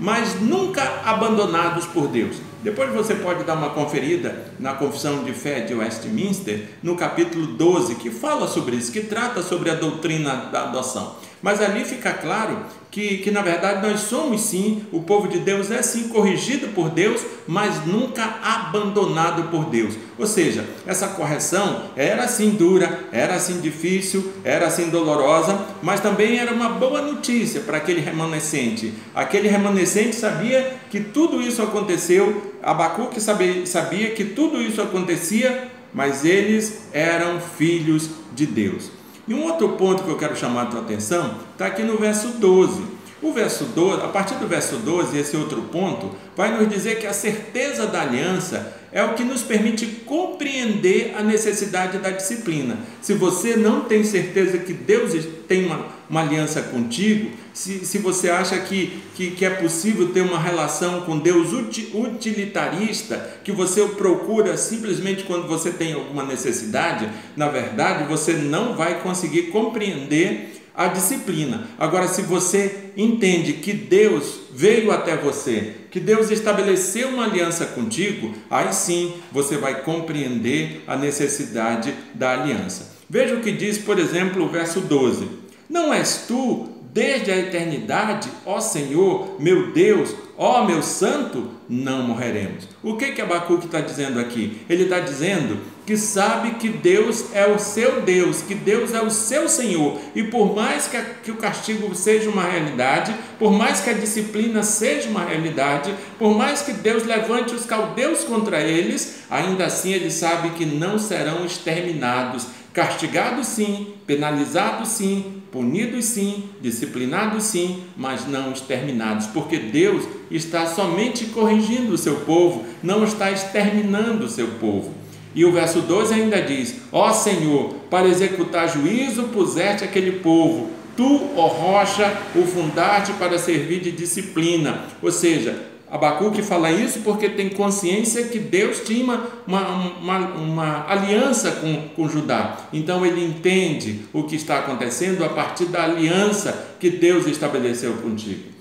mas 0.00 0.40
nunca 0.40 0.82
abandonados 1.04 1.86
por 1.86 2.08
Deus. 2.08 2.36
Depois 2.62 2.92
você 2.92 3.14
pode 3.14 3.44
dar 3.44 3.54
uma 3.54 3.70
conferida 3.70 4.50
na 4.58 4.74
Confissão 4.74 5.22
de 5.22 5.32
Fé 5.32 5.60
de 5.60 5.72
Westminster, 5.72 6.68
no 6.82 6.96
capítulo 6.96 7.46
12, 7.46 7.94
que 7.94 8.10
fala 8.10 8.48
sobre 8.48 8.74
isso, 8.74 8.90
que 8.90 9.02
trata 9.02 9.40
sobre 9.40 9.70
a 9.70 9.74
doutrina 9.74 10.34
da 10.50 10.64
adoção. 10.64 11.14
Mas 11.46 11.62
ali 11.62 11.84
fica 11.84 12.12
claro 12.12 12.58
que, 12.90 13.18
que 13.18 13.30
na 13.30 13.40
verdade 13.40 13.80
nós 13.86 14.00
somos 14.00 14.40
sim, 14.40 14.84
o 14.90 15.02
povo 15.02 15.28
de 15.28 15.38
Deus 15.38 15.70
é 15.70 15.80
sim 15.80 16.08
corrigido 16.08 16.74
por 16.74 16.90
Deus, 16.90 17.20
mas 17.46 17.86
nunca 17.86 18.40
abandonado 18.42 19.44
por 19.44 19.66
Deus. 19.66 19.94
Ou 20.18 20.26
seja, 20.26 20.64
essa 20.84 21.06
correção 21.06 21.84
era 21.94 22.24
assim 22.24 22.50
dura, 22.50 22.98
era 23.12 23.36
assim 23.36 23.60
difícil, 23.60 24.32
era 24.42 24.66
assim 24.66 24.90
dolorosa, 24.90 25.56
mas 25.84 26.00
também 26.00 26.36
era 26.36 26.52
uma 26.52 26.68
boa 26.68 27.00
notícia 27.00 27.60
para 27.60 27.76
aquele 27.76 28.00
remanescente. 28.00 28.92
Aquele 29.14 29.46
remanescente 29.46 30.16
sabia 30.16 30.74
que 30.90 30.98
tudo 30.98 31.40
isso 31.40 31.62
aconteceu, 31.62 32.54
Abacuque 32.60 33.20
sabia, 33.20 33.64
sabia 33.66 34.10
que 34.10 34.24
tudo 34.24 34.60
isso 34.60 34.82
acontecia, 34.82 35.68
mas 35.94 36.24
eles 36.24 36.88
eram 36.92 37.40
filhos 37.40 38.10
de 38.34 38.46
Deus. 38.46 38.96
E 39.28 39.34
um 39.34 39.44
outro 39.44 39.70
ponto 39.70 40.04
que 40.04 40.08
eu 40.08 40.16
quero 40.16 40.36
chamar 40.36 40.62
a 40.62 40.66
tua 40.66 40.80
atenção 40.80 41.36
está 41.52 41.66
aqui 41.66 41.82
no 41.82 41.98
verso 41.98 42.28
12. 42.38 42.96
O 43.20 43.32
verso 43.32 43.64
12, 43.64 44.02
a 44.02 44.08
partir 44.08 44.34
do 44.34 44.46
verso 44.46 44.76
12, 44.76 45.18
esse 45.18 45.36
outro 45.36 45.62
ponto, 45.62 46.10
vai 46.36 46.56
nos 46.56 46.68
dizer 46.68 46.98
que 46.98 47.06
a 47.06 47.12
certeza 47.12 47.86
da 47.86 48.02
aliança 48.02 48.74
é 48.96 49.04
o 49.04 49.12
que 49.12 49.22
nos 49.22 49.42
permite 49.42 49.84
compreender 50.06 51.12
a 51.14 51.22
necessidade 51.22 51.98
da 51.98 52.08
disciplina. 52.08 52.78
Se 53.02 53.12
você 53.12 53.54
não 53.54 53.82
tem 53.82 54.02
certeza 54.02 54.56
que 54.56 54.72
Deus 54.72 55.12
tem 55.46 55.66
uma, 55.66 55.88
uma 56.08 56.22
aliança 56.22 56.62
contigo, 56.62 57.30
se, 57.52 57.84
se 57.84 57.98
você 57.98 58.30
acha 58.30 58.58
que, 58.58 59.02
que, 59.14 59.32
que, 59.32 59.44
é 59.44 59.50
possível 59.50 60.14
ter 60.14 60.22
uma 60.22 60.40
relação 60.40 61.02
com 61.02 61.18
Deus 61.18 61.48
utilitarista, 61.92 63.38
que 63.44 63.52
você 63.52 63.84
procura 63.84 64.56
simplesmente 64.56 65.24
quando 65.24 65.46
você 65.46 65.70
tem 65.72 65.92
alguma 65.92 66.24
necessidade, 66.24 67.06
na 67.36 67.48
verdade 67.48 68.08
você 68.08 68.32
não 68.32 68.74
vai 68.74 69.02
conseguir 69.02 69.48
compreender 69.48 70.54
a 70.74 70.88
disciplina. 70.88 71.68
Agora, 71.78 72.08
se 72.08 72.22
você 72.22 72.90
entende 72.96 73.54
que 73.54 73.74
Deus 73.74 74.40
veio 74.54 74.90
até 74.90 75.16
você, 75.16 75.74
que 75.96 76.00
Deus 76.00 76.30
estabeleceu 76.30 77.08
uma 77.08 77.24
aliança 77.24 77.64
contigo, 77.64 78.34
aí 78.50 78.70
sim 78.70 79.14
você 79.32 79.56
vai 79.56 79.80
compreender 79.80 80.84
a 80.86 80.94
necessidade 80.94 81.94
da 82.12 82.32
aliança. 82.32 82.96
Veja 83.08 83.34
o 83.34 83.40
que 83.40 83.50
diz, 83.50 83.78
por 83.78 83.98
exemplo, 83.98 84.44
o 84.44 84.48
verso 84.50 84.80
12: 84.82 85.26
Não 85.70 85.94
és 85.94 86.26
tu 86.28 86.68
desde 86.92 87.30
a 87.30 87.38
eternidade, 87.38 88.28
ó 88.44 88.60
Senhor, 88.60 89.40
meu 89.40 89.72
Deus, 89.72 90.14
ó 90.38 90.64
meu 90.64 90.82
santo, 90.82 91.50
não 91.68 92.02
morreremos. 92.02 92.68
O 92.82 92.96
que 92.96 93.12
que 93.12 93.22
Abacuque 93.22 93.66
está 93.66 93.80
dizendo 93.80 94.20
aqui? 94.20 94.60
Ele 94.68 94.84
está 94.84 95.00
dizendo 95.00 95.58
que 95.86 95.96
sabe 95.96 96.56
que 96.56 96.68
Deus 96.68 97.26
é 97.32 97.46
o 97.46 97.60
seu 97.60 98.02
Deus, 98.02 98.42
que 98.42 98.54
Deus 98.54 98.92
é 98.92 99.00
o 99.00 99.10
seu 99.10 99.48
Senhor, 99.48 100.00
e 100.16 100.24
por 100.24 100.52
mais 100.52 100.88
que, 100.88 100.96
a, 100.96 101.02
que 101.02 101.30
o 101.30 101.36
castigo 101.36 101.94
seja 101.94 102.28
uma 102.28 102.42
realidade, 102.42 103.14
por 103.38 103.52
mais 103.52 103.80
que 103.80 103.90
a 103.90 103.92
disciplina 103.92 104.64
seja 104.64 105.08
uma 105.08 105.24
realidade, 105.24 105.94
por 106.18 106.36
mais 106.36 106.62
que 106.62 106.72
Deus 106.72 107.04
levante 107.04 107.54
os 107.54 107.64
caldeus 107.64 108.24
contra 108.24 108.60
eles, 108.60 109.20
ainda 109.30 109.66
assim 109.66 109.92
ele 109.92 110.10
sabe 110.10 110.50
que 110.50 110.66
não 110.66 110.98
serão 110.98 111.44
exterminados, 111.46 112.46
castigados 112.76 113.46
sim, 113.46 113.94
penalizados 114.06 114.90
sim, 114.90 115.40
punidos 115.50 116.04
sim, 116.04 116.44
disciplinados 116.60 117.44
sim, 117.44 117.84
mas 117.96 118.28
não 118.28 118.52
exterminados, 118.52 119.26
porque 119.28 119.56
Deus 119.56 120.04
está 120.30 120.66
somente 120.66 121.24
corrigindo 121.24 121.94
o 121.94 121.98
seu 121.98 122.16
povo, 122.16 122.66
não 122.82 123.02
está 123.02 123.30
exterminando 123.30 124.26
o 124.26 124.28
seu 124.28 124.48
povo. 124.60 124.92
E 125.34 125.42
o 125.42 125.52
verso 125.52 125.80
12 125.80 126.12
ainda 126.12 126.42
diz: 126.42 126.82
Ó 126.92 127.10
Senhor, 127.14 127.76
para 127.88 128.08
executar 128.08 128.68
juízo 128.68 129.22
puseste 129.28 129.82
aquele 129.82 130.20
povo, 130.20 130.68
tu, 130.94 131.30
ó 131.34 131.46
rocha, 131.46 132.14
o 132.34 132.42
fundaste 132.42 133.14
para 133.14 133.38
servir 133.38 133.80
de 133.80 133.90
disciplina. 133.90 134.84
Ou 135.00 135.10
seja, 135.10 135.64
Abacuque 135.88 136.42
fala 136.42 136.70
isso 136.70 137.00
porque 137.00 137.28
tem 137.28 137.48
consciência 137.48 138.24
que 138.24 138.40
Deus 138.40 138.80
tinha 138.80 139.04
uma, 139.46 139.68
uma, 139.68 140.18
uma, 140.34 140.86
aliança 140.88 141.52
com, 141.52 141.88
com 141.94 142.08
Judá. 142.08 142.58
Então 142.72 143.06
ele 143.06 143.24
entende 143.24 144.00
o 144.12 144.24
que 144.24 144.34
está 144.34 144.58
acontecendo 144.58 145.24
a 145.24 145.28
partir 145.28 145.66
da 145.66 145.84
aliança 145.84 146.76
que 146.80 146.90
Deus 146.90 147.26
estabeleceu 147.26 147.94
contigo. 147.94 148.56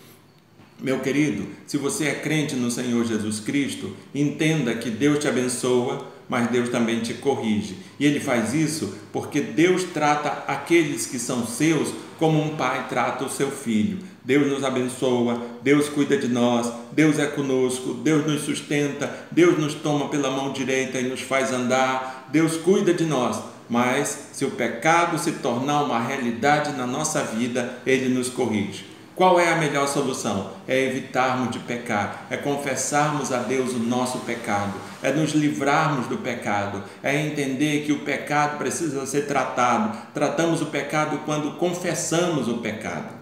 Meu 0.79 1.00
querido, 1.00 1.48
se 1.65 1.77
você 1.77 2.05
é 2.05 2.15
crente 2.15 2.55
no 2.55 2.70
Senhor 2.70 3.03
Jesus 3.05 3.39
Cristo, 3.39 3.96
entenda 4.13 4.75
que 4.75 4.91
Deus 4.91 5.17
te 5.17 5.27
abençoa, 5.27 6.05
mas 6.29 6.51
Deus 6.51 6.70
também 6.70 7.00
te 7.00 7.15
corrige. 7.15 7.77
E 8.00 8.05
Ele 8.05 8.20
faz 8.20 8.53
isso 8.53 8.94
porque 9.12 9.41
Deus 9.41 9.84
trata 9.84 10.44
aqueles 10.51 11.08
que 11.08 11.17
são 11.17 11.48
seus 11.48 11.91
como 12.18 12.42
um 12.42 12.56
pai 12.56 12.88
trata 12.88 13.26
o 13.26 13.30
seu 13.30 13.52
filho. 13.52 14.00
Deus 14.24 14.48
nos 14.48 14.64
abençoa, 14.64 15.42
Deus 15.62 15.88
cuida 15.88 16.18
de 16.18 16.28
nós, 16.28 16.72
Deus 16.92 17.20
é 17.20 17.28
conosco, 17.28 17.94
Deus 17.94 18.26
nos 18.26 18.42
sustenta, 18.42 19.28
Deus 19.32 19.58
nos 19.58 19.76
toma 19.76 20.10
pela 20.10 20.32
mão 20.32 20.52
direita 20.52 21.00
e 21.00 21.08
nos 21.08 21.22
faz 21.22 21.52
andar, 21.52 22.28
Deus 22.32 22.58
cuida 22.58 22.94
de 22.94 23.06
nós. 23.06 23.40
Mas 23.70 24.30
se 24.34 24.46
o 24.46 24.52
pecado 24.52 25.18
se 25.18 25.34
tornar 25.34 25.84
uma 25.84 26.00
realidade 26.00 26.72
na 26.74 26.88
nossa 26.88 27.24
vida, 27.24 27.80
Ele 27.86 28.10
nos 28.10 28.30
corrige. 28.30 28.95
Qual 29.16 29.40
é 29.40 29.48
a 29.48 29.56
melhor 29.56 29.88
solução? 29.88 30.52
É 30.68 30.78
evitarmos 30.88 31.50
de 31.50 31.60
pecar, 31.60 32.26
é 32.30 32.36
confessarmos 32.36 33.32
a 33.32 33.38
Deus 33.38 33.72
o 33.72 33.80
nosso 33.80 34.20
pecado, 34.20 34.74
é 35.02 35.10
nos 35.10 35.32
livrarmos 35.32 36.08
do 36.08 36.18
pecado, 36.18 36.84
é 37.02 37.26
entender 37.26 37.86
que 37.86 37.94
o 37.94 38.00
pecado 38.00 38.58
precisa 38.58 39.06
ser 39.06 39.26
tratado. 39.26 39.98
Tratamos 40.14 40.62
o 40.62 40.66
pecado 40.66 41.22
quando 41.24 41.58
confessamos 41.58 42.50
o 42.50 42.58
pecado. 42.58 43.14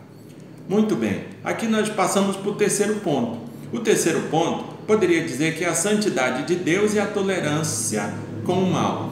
Muito 0.67 0.95
bem, 0.95 1.25
aqui 1.43 1.67
nós 1.67 1.89
passamos 1.89 2.37
para 2.37 2.49
o 2.49 2.55
terceiro 2.55 2.95
ponto. 2.95 3.41
O 3.71 3.79
terceiro 3.79 4.21
ponto 4.31 4.63
poderia 4.87 5.23
dizer 5.23 5.55
que 5.55 5.63
é 5.63 5.69
a 5.69 5.75
santidade 5.75 6.47
de 6.47 6.55
Deus 6.55 6.95
e 6.95 6.99
a 6.99 7.05
tolerância 7.05 8.11
com 8.43 8.63
o 8.63 8.71
mal. 8.71 9.11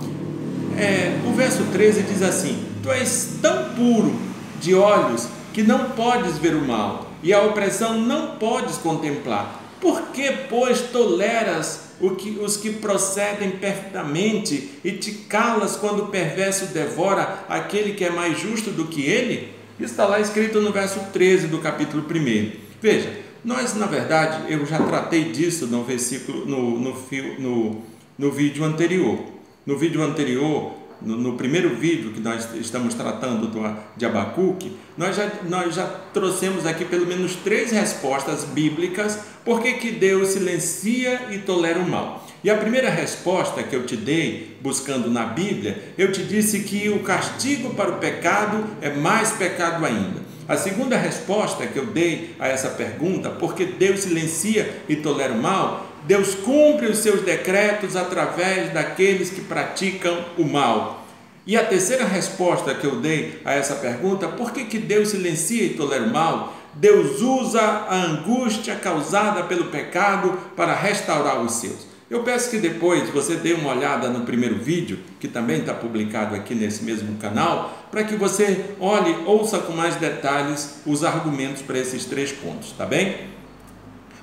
É, 0.80 1.20
o 1.28 1.34
verso 1.34 1.64
13 1.66 2.02
diz 2.04 2.24
assim: 2.24 2.66
Tu 2.82 2.90
és 2.92 3.38
tão 3.40 3.76
puro 3.76 4.16
de 4.60 4.74
olhos 4.74 5.28
que 5.53 5.63
não 5.63 5.91
podes 5.91 6.38
ver 6.38 6.55
o 6.55 6.65
mal, 6.65 7.12
e 7.24 7.34
a 7.34 7.41
opressão 7.41 8.00
não 8.00 8.36
podes 8.38 8.77
contemplar. 8.77 9.60
Por 9.79 10.10
que, 10.10 10.31
pois, 10.50 10.81
toleras 10.81 11.91
que, 12.17 12.39
os 12.39 12.58
que 12.58 12.72
procedem 12.72 13.51
perfeitamente 13.51 14.79
e 14.84 14.91
te 14.93 15.12
calas 15.12 15.75
quando 15.75 16.03
o 16.03 16.08
perverso 16.08 16.67
devora 16.67 17.46
aquele 17.50 17.93
que 17.93 18.05
é 18.05 18.10
mais 18.10 18.39
justo 18.39 18.72
do 18.72 18.88
que 18.88 19.01
ele? 19.01 19.53
Está 19.79 20.05
lá 20.05 20.20
escrito 20.20 20.62
no 20.62 20.72
verso 20.72 21.00
13 21.12 21.48
do 21.48 21.58
capítulo 21.60 22.03
1. 22.03 22.51
Veja, 22.79 23.12
nós, 23.43 23.75
na 23.75 23.88
verdade, 23.88 24.51
eu 24.51 24.63
já 24.65 24.77
tratei 24.77 25.31
disso 25.31 25.65
no 25.65 25.84
versículo, 25.84 26.46
no, 26.46 26.79
no, 26.79 26.96
no, 27.39 27.81
no 28.17 28.31
vídeo 28.31 28.63
anterior. 28.63 29.17
No 29.65 29.77
vídeo 29.77 30.03
anterior, 30.03 30.74
no, 31.01 31.17
no, 31.17 31.34
primeiro 31.34 31.75
vídeo 31.75 32.12
que 32.12 32.20
nós 32.20 32.48
estamos 32.55 32.93
tratando 32.93 33.48
do, 33.48 33.77
de 33.98 34.05
Abacuque, 34.05 34.75
nós 34.98 35.15
já, 35.15 35.31
nós 35.48 35.75
já 35.75 35.86
trouxemos 36.13 36.65
aqui 36.65 36.86
pelo 36.86 37.05
menos 37.05 37.36
três 37.36 37.72
respostas 37.72 38.43
bíblicas 38.43 39.20
por 39.43 39.62
que, 39.62 39.74
que 39.74 39.91
Deus 39.91 40.29
silencia 40.29 41.27
e 41.31 41.39
tolera 41.39 41.79
o 41.79 41.89
mal. 41.89 42.27
E 42.43 42.50
a 42.50 42.58
primeira 42.58 42.89
resposta 42.89 43.62
que 43.62 43.75
eu 43.75 43.86
te 43.86 43.96
dei, 43.96 44.58
buscando 44.62 45.10
na 45.12 45.25
Bíblia, 45.25 45.93
eu 45.98 46.12
te 46.12 46.24
disse 46.24 46.62
que 46.62 46.89
o 46.89 47.00
castigo 47.00 47.75
para 47.75 47.91
o 47.91 47.98
pecado 47.98 48.65
é 48.81 48.89
mais 48.89 49.31
pecado 49.31 49.86
ainda. 49.86 50.22
A 50.48 50.58
segunda 50.58 50.98
resposta 50.98 51.67
que 51.67 51.77
eu 51.77 51.86
dei 51.86 52.36
a 52.39 52.48
essa 52.48 52.70
pergunta, 52.70 53.29
por 53.29 53.53
que 53.53 53.63
Deus 53.63 54.01
silencia 54.01 54.81
e 54.89 54.96
tolera 54.96 55.34
o 55.34 55.41
mal, 55.41 55.90
Deus 56.05 56.36
cumpre 56.36 56.88
os 56.88 56.98
seus 56.98 57.22
decretos 57.22 57.96
através 57.96 58.74
daqueles 58.74 59.29
que 59.29 59.41
praticam 59.41 60.25
o 60.38 60.43
mal. 60.43 61.05
E 61.46 61.58
a 61.58 61.65
terceira 61.65 62.05
resposta 62.05 62.74
que 62.74 62.86
eu 62.86 62.98
dei 62.98 63.41
a 63.43 63.53
essa 63.53 63.75
pergunta, 63.75 64.27
por 64.27 64.51
que, 64.51 64.65
que 64.65 64.77
Deus 64.77 65.10
silencia 65.10 65.63
e 65.63 65.74
tolera 65.74 66.03
o 66.03 66.12
mal? 66.12 66.55
Deus 66.74 67.22
usa 67.22 67.62
a 67.62 67.96
angústia 67.96 68.75
causada 68.75 69.43
pelo 69.43 69.65
pecado 69.65 70.38
para 70.55 70.74
restaurar 70.74 71.41
os 71.41 71.53
seus. 71.55 71.91
Eu 72.10 72.24
peço 72.24 72.50
que 72.50 72.58
depois 72.58 73.10
você 73.10 73.36
dê 73.36 73.53
uma 73.53 73.74
olhada 73.74 74.10
no 74.10 74.25
primeiro 74.25 74.58
vídeo, 74.58 75.00
que 75.20 75.27
também 75.27 75.62
está 75.62 75.74
publicado 75.74 76.36
aqui 76.36 76.53
nesse 76.53 76.84
mesmo 76.84 77.17
canal, 77.17 77.88
para 77.89 78.03
que 78.03 78.15
você 78.15 78.75
olhe, 78.79 79.15
ouça 79.25 79.60
com 79.60 79.72
mais 79.72 79.96
detalhes 79.96 80.81
os 80.86 81.03
argumentos 81.03 81.62
para 81.62 81.79
esses 81.79 82.05
três 82.05 82.31
pontos, 82.31 82.74
tá 82.74 82.86
bem? 82.86 83.15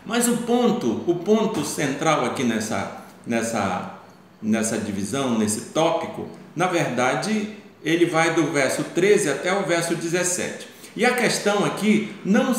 Mas 0.08 0.26
o 0.26 0.38
ponto, 0.38 1.04
o 1.06 1.16
ponto 1.16 1.62
central 1.66 2.24
aqui 2.24 2.42
nessa, 2.42 3.04
nessa, 3.26 3.94
nessa 4.40 4.78
divisão, 4.78 5.38
nesse 5.38 5.66
tópico, 5.66 6.26
na 6.56 6.66
verdade, 6.66 7.50
ele 7.84 8.06
vai 8.06 8.32
do 8.34 8.50
verso 8.50 8.82
13 8.94 9.28
até 9.28 9.52
o 9.52 9.66
verso 9.66 9.94
17. 9.94 10.66
E 10.96 11.04
a 11.04 11.14
questão 11.14 11.62
aqui 11.62 12.10
não, 12.24 12.56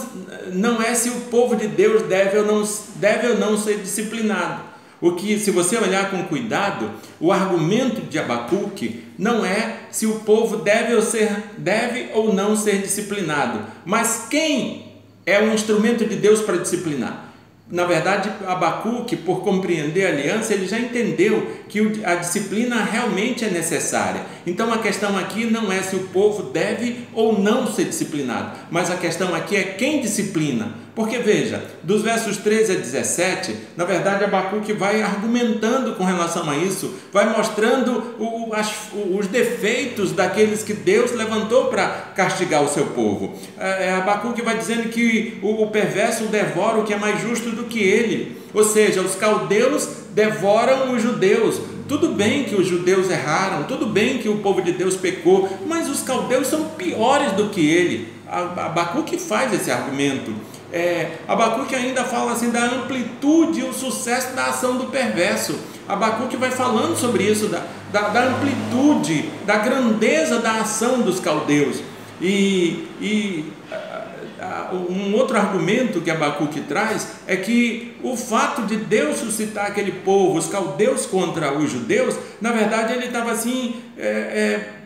não 0.54 0.80
é 0.80 0.94
se 0.94 1.10
o 1.10 1.22
povo 1.22 1.56
de 1.56 1.68
Deus 1.68 2.04
deve 2.04 2.38
ou 2.38 2.46
não, 2.46 2.70
deve 2.98 3.30
ou 3.30 3.40
não 3.40 3.58
ser 3.58 3.80
disciplinado. 3.80 4.62
O 5.02 5.14
que, 5.14 5.40
se 5.40 5.50
você 5.50 5.76
olhar 5.76 6.12
com 6.12 6.26
cuidado, 6.26 6.92
o 7.20 7.32
argumento 7.32 8.02
de 8.02 8.20
Abacuque 8.20 9.06
não 9.18 9.44
é 9.44 9.80
se 9.90 10.06
o 10.06 10.20
povo 10.20 10.58
deve 10.58 10.94
ou, 10.94 11.02
ser, 11.02 11.46
deve 11.58 12.12
ou 12.14 12.32
não 12.32 12.56
ser 12.56 12.80
disciplinado, 12.84 13.66
mas 13.84 14.28
quem 14.30 14.94
é 15.26 15.42
o 15.42 15.52
instrumento 15.52 16.06
de 16.06 16.16
Deus 16.16 16.42
para 16.42 16.58
disciplinar. 16.58 17.29
Na 17.72 17.86
verdade, 17.86 18.32
Abacuque, 18.48 19.16
por 19.16 19.42
compreender 19.42 20.08
a 20.08 20.10
aliança, 20.10 20.54
ele 20.56 20.68
já 20.68 20.80
entendeu 20.80 21.48
que 21.68 22.02
a 22.04 22.16
disciplina 22.16 22.84
realmente 22.84 23.46
é 23.46 23.50
necessária. 23.50 24.22
Então 24.46 24.74
a 24.74 24.80
questão 24.80 25.16
aqui 25.16 25.46
não 25.46 25.72
é 25.72 25.84
se 25.84 25.96
o 25.96 26.08
povo 26.08 26.44
deve 26.52 27.08
ou 27.14 27.40
não 27.40 27.68
ser 27.68 27.86
disciplinado, 27.86 28.58
mas 28.72 28.90
a 28.90 28.98
questão 28.98 29.36
aqui 29.36 29.56
é 29.56 29.64
quem 29.64 30.02
disciplina. 30.02 30.74
Porque 31.00 31.20
veja, 31.20 31.64
dos 31.82 32.02
versos 32.02 32.36
13 32.36 32.74
a 32.74 32.76
17, 32.76 33.56
na 33.78 33.86
verdade 33.86 34.26
Abacuque 34.26 34.74
vai 34.74 35.02
argumentando 35.02 35.96
com 35.96 36.04
relação 36.04 36.50
a 36.50 36.58
isso, 36.58 36.94
vai 37.14 37.30
mostrando 37.38 38.16
o, 38.20 38.54
as, 38.54 38.70
os 39.10 39.26
defeitos 39.28 40.12
daqueles 40.12 40.62
que 40.62 40.74
Deus 40.74 41.14
levantou 41.14 41.68
para 41.68 41.88
castigar 42.14 42.62
o 42.62 42.68
seu 42.68 42.88
povo. 42.88 43.34
É, 43.58 43.86
é, 43.86 43.94
Abacuque 43.94 44.42
vai 44.42 44.58
dizendo 44.58 44.90
que 44.90 45.40
o, 45.42 45.64
o 45.64 45.68
perverso 45.68 46.26
devora 46.26 46.80
o 46.80 46.84
que 46.84 46.94
é 46.94 46.98
mais 46.98 47.22
justo 47.22 47.52
do 47.52 47.64
que 47.64 47.80
ele. 47.80 48.36
Ou 48.54 48.66
seja, 48.66 49.00
os 49.00 49.16
caldeus 49.16 49.88
devoram 50.10 50.94
os 50.94 51.02
judeus. 51.02 51.62
Tudo 51.88 52.10
bem 52.10 52.44
que 52.44 52.56
os 52.56 52.68
judeus 52.68 53.10
erraram, 53.10 53.64
tudo 53.64 53.86
bem 53.86 54.18
que 54.18 54.28
o 54.28 54.40
povo 54.40 54.62
de 54.62 54.74
Deus 54.74 54.98
pecou, 54.98 55.48
mas 55.66 55.90
os 55.90 56.02
caldeus 56.02 56.48
são 56.48 56.66
piores 56.72 57.32
do 57.32 57.48
que 57.48 57.66
ele. 57.66 58.10
Abacuque 58.28 59.18
faz 59.18 59.54
esse 59.54 59.72
argumento 59.72 60.59
é, 60.72 61.18
Abacuque 61.28 61.76
ainda 61.76 62.04
fala 62.04 62.34
assim 62.34 62.52
da 62.52 62.64
amplitude 62.64 63.62
e 63.62 63.64
o 63.64 63.74
sucesso 63.74 64.36
da 64.36 64.48
ação 64.48 64.78
do 64.78 64.86
perverso. 64.88 65.58
Abacuque 65.88 66.38
vai 66.38 66.52
falando 66.52 66.96
sobre 66.96 67.24
isso, 67.24 67.48
da, 67.48 67.64
da, 67.92 68.10
da 68.10 68.24
amplitude, 68.26 69.30
da 69.46 69.58
grandeza 69.58 70.40
da 70.40 70.62
ação 70.62 71.02
dos 71.02 71.20
caldeus. 71.20 71.82
E, 72.22 72.88
e 73.02 73.54
um 74.90 75.16
outro 75.16 75.38
argumento 75.38 76.02
que 76.02 76.12
Abacuque 76.12 76.62
traz 76.62 77.08
é 77.28 77.36
que 77.36 77.96
o 78.04 78.16
fato 78.16 78.64
de 78.64 78.78
Deus 78.78 79.18
suscitar 79.18 79.68
aquele 79.68 79.92
povo, 79.92 80.38
os 80.38 80.48
caldeus 80.48 81.06
contra 81.06 81.58
os 81.58 81.72
judeus, 81.72 82.16
na 82.40 82.52
verdade 82.52 82.94
ele 82.94 83.08
estava 83.08 83.32
assim. 83.32 83.76
É, 83.98 84.08
é, 84.08 84.79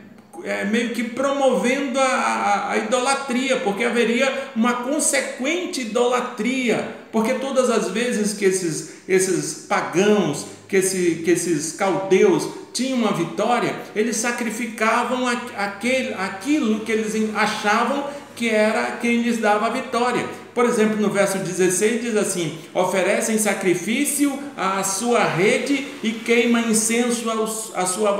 é, 0.43 0.65
meio 0.65 0.89
que 0.89 1.03
promovendo 1.03 1.99
a, 1.99 2.03
a, 2.03 2.71
a, 2.71 2.77
idolatria, 2.77 3.57
porque 3.61 3.83
haveria 3.83 4.49
uma 4.55 4.73
consequente 4.83 5.81
idolatria, 5.81 6.95
porque 7.11 7.35
todas 7.35 7.69
as 7.69 7.89
vezes 7.91 8.33
que 8.33 8.45
esses, 8.45 8.93
esses 9.07 9.65
pagãos, 9.67 10.45
que, 10.67 10.77
esse, 10.77 11.21
que 11.23 11.31
esses 11.31 11.73
caldeus 11.73 12.47
tinham 12.73 12.97
uma 12.97 13.13
vitória, 13.13 13.75
eles 13.95 14.17
sacrificavam 14.17 15.27
aquele, 15.27 16.13
aquilo 16.15 16.79
que 16.81 16.91
eles 16.91 17.13
achavam 17.35 18.03
que 18.35 18.49
era 18.49 18.97
quem 18.97 19.21
lhes 19.21 19.37
dava 19.37 19.67
a 19.67 19.69
vitória. 19.69 20.25
Por 20.53 20.65
exemplo, 20.65 20.97
no 20.97 21.09
verso 21.09 21.39
16 21.39 22.01
diz 22.01 22.15
assim: 22.15 22.57
oferecem 22.73 23.39
sacrifício 23.39 24.37
à 24.55 24.83
sua 24.83 25.23
rede 25.23 25.87
e 26.03 26.11
queima 26.11 26.59
incenso 26.61 27.29
ao, 27.29 27.43
à 27.75 27.85
sua 27.85 28.15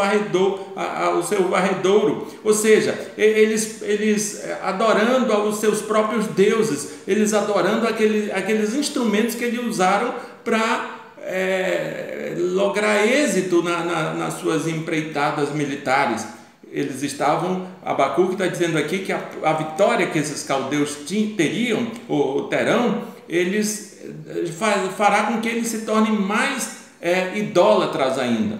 ao 0.76 1.24
seu 1.24 1.48
varredouro. 1.48 2.28
Ou 2.44 2.54
seja, 2.54 3.12
eles, 3.16 3.82
eles 3.84 4.44
eh, 4.44 4.58
adorando 4.64 5.32
aos 5.32 5.60
seus 5.60 5.82
próprios 5.82 6.26
deuses, 6.28 6.94
eles 7.08 7.34
adorando 7.34 7.88
aquele, 7.88 8.32
aqueles 8.32 8.74
instrumentos 8.74 9.36
que 9.36 9.44
eles 9.44 9.64
usaram 9.64 10.16
para 10.44 11.02
é, 11.22 12.34
lograr 12.38 13.08
êxito 13.08 13.62
na, 13.62 13.84
na, 13.84 14.14
nas 14.16 14.34
suas 14.36 14.68
empreitadas 14.68 15.54
militares 15.54 16.26
eles 16.74 17.04
estavam, 17.04 17.68
Abacuque 17.86 18.34
está 18.34 18.48
dizendo 18.48 18.80
aqui 18.80 19.00
que 19.00 19.12
a, 19.12 19.22
a, 19.44 19.54
vitória 19.54 20.08
que 20.08 20.18
esses 20.18 20.42
caldeus 20.44 20.96
teriam, 21.38 21.88
ou 22.10 22.48
terão, 22.48 23.04
eles 23.30 24.00
eh, 24.04 24.48
faz, 24.48 24.92
fará 24.96 25.24
com 25.26 25.40
que 25.40 25.48
eles 25.48 25.68
se 25.68 25.82
tornem 25.82 26.14
mais 26.14 26.78
é, 27.00 27.38
idólatras 27.38 28.18
ainda. 28.18 28.60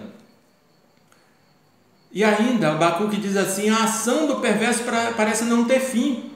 E 2.12 2.22
ainda, 2.22 2.70
Abacuque 2.70 3.16
diz 3.16 3.36
assim: 3.36 3.68
a 3.68 3.82
ação 3.82 4.28
do 4.28 4.36
perverso 4.36 4.84
parece 5.16 5.44
não 5.44 5.64
ter 5.64 5.80
fim. 5.80 6.30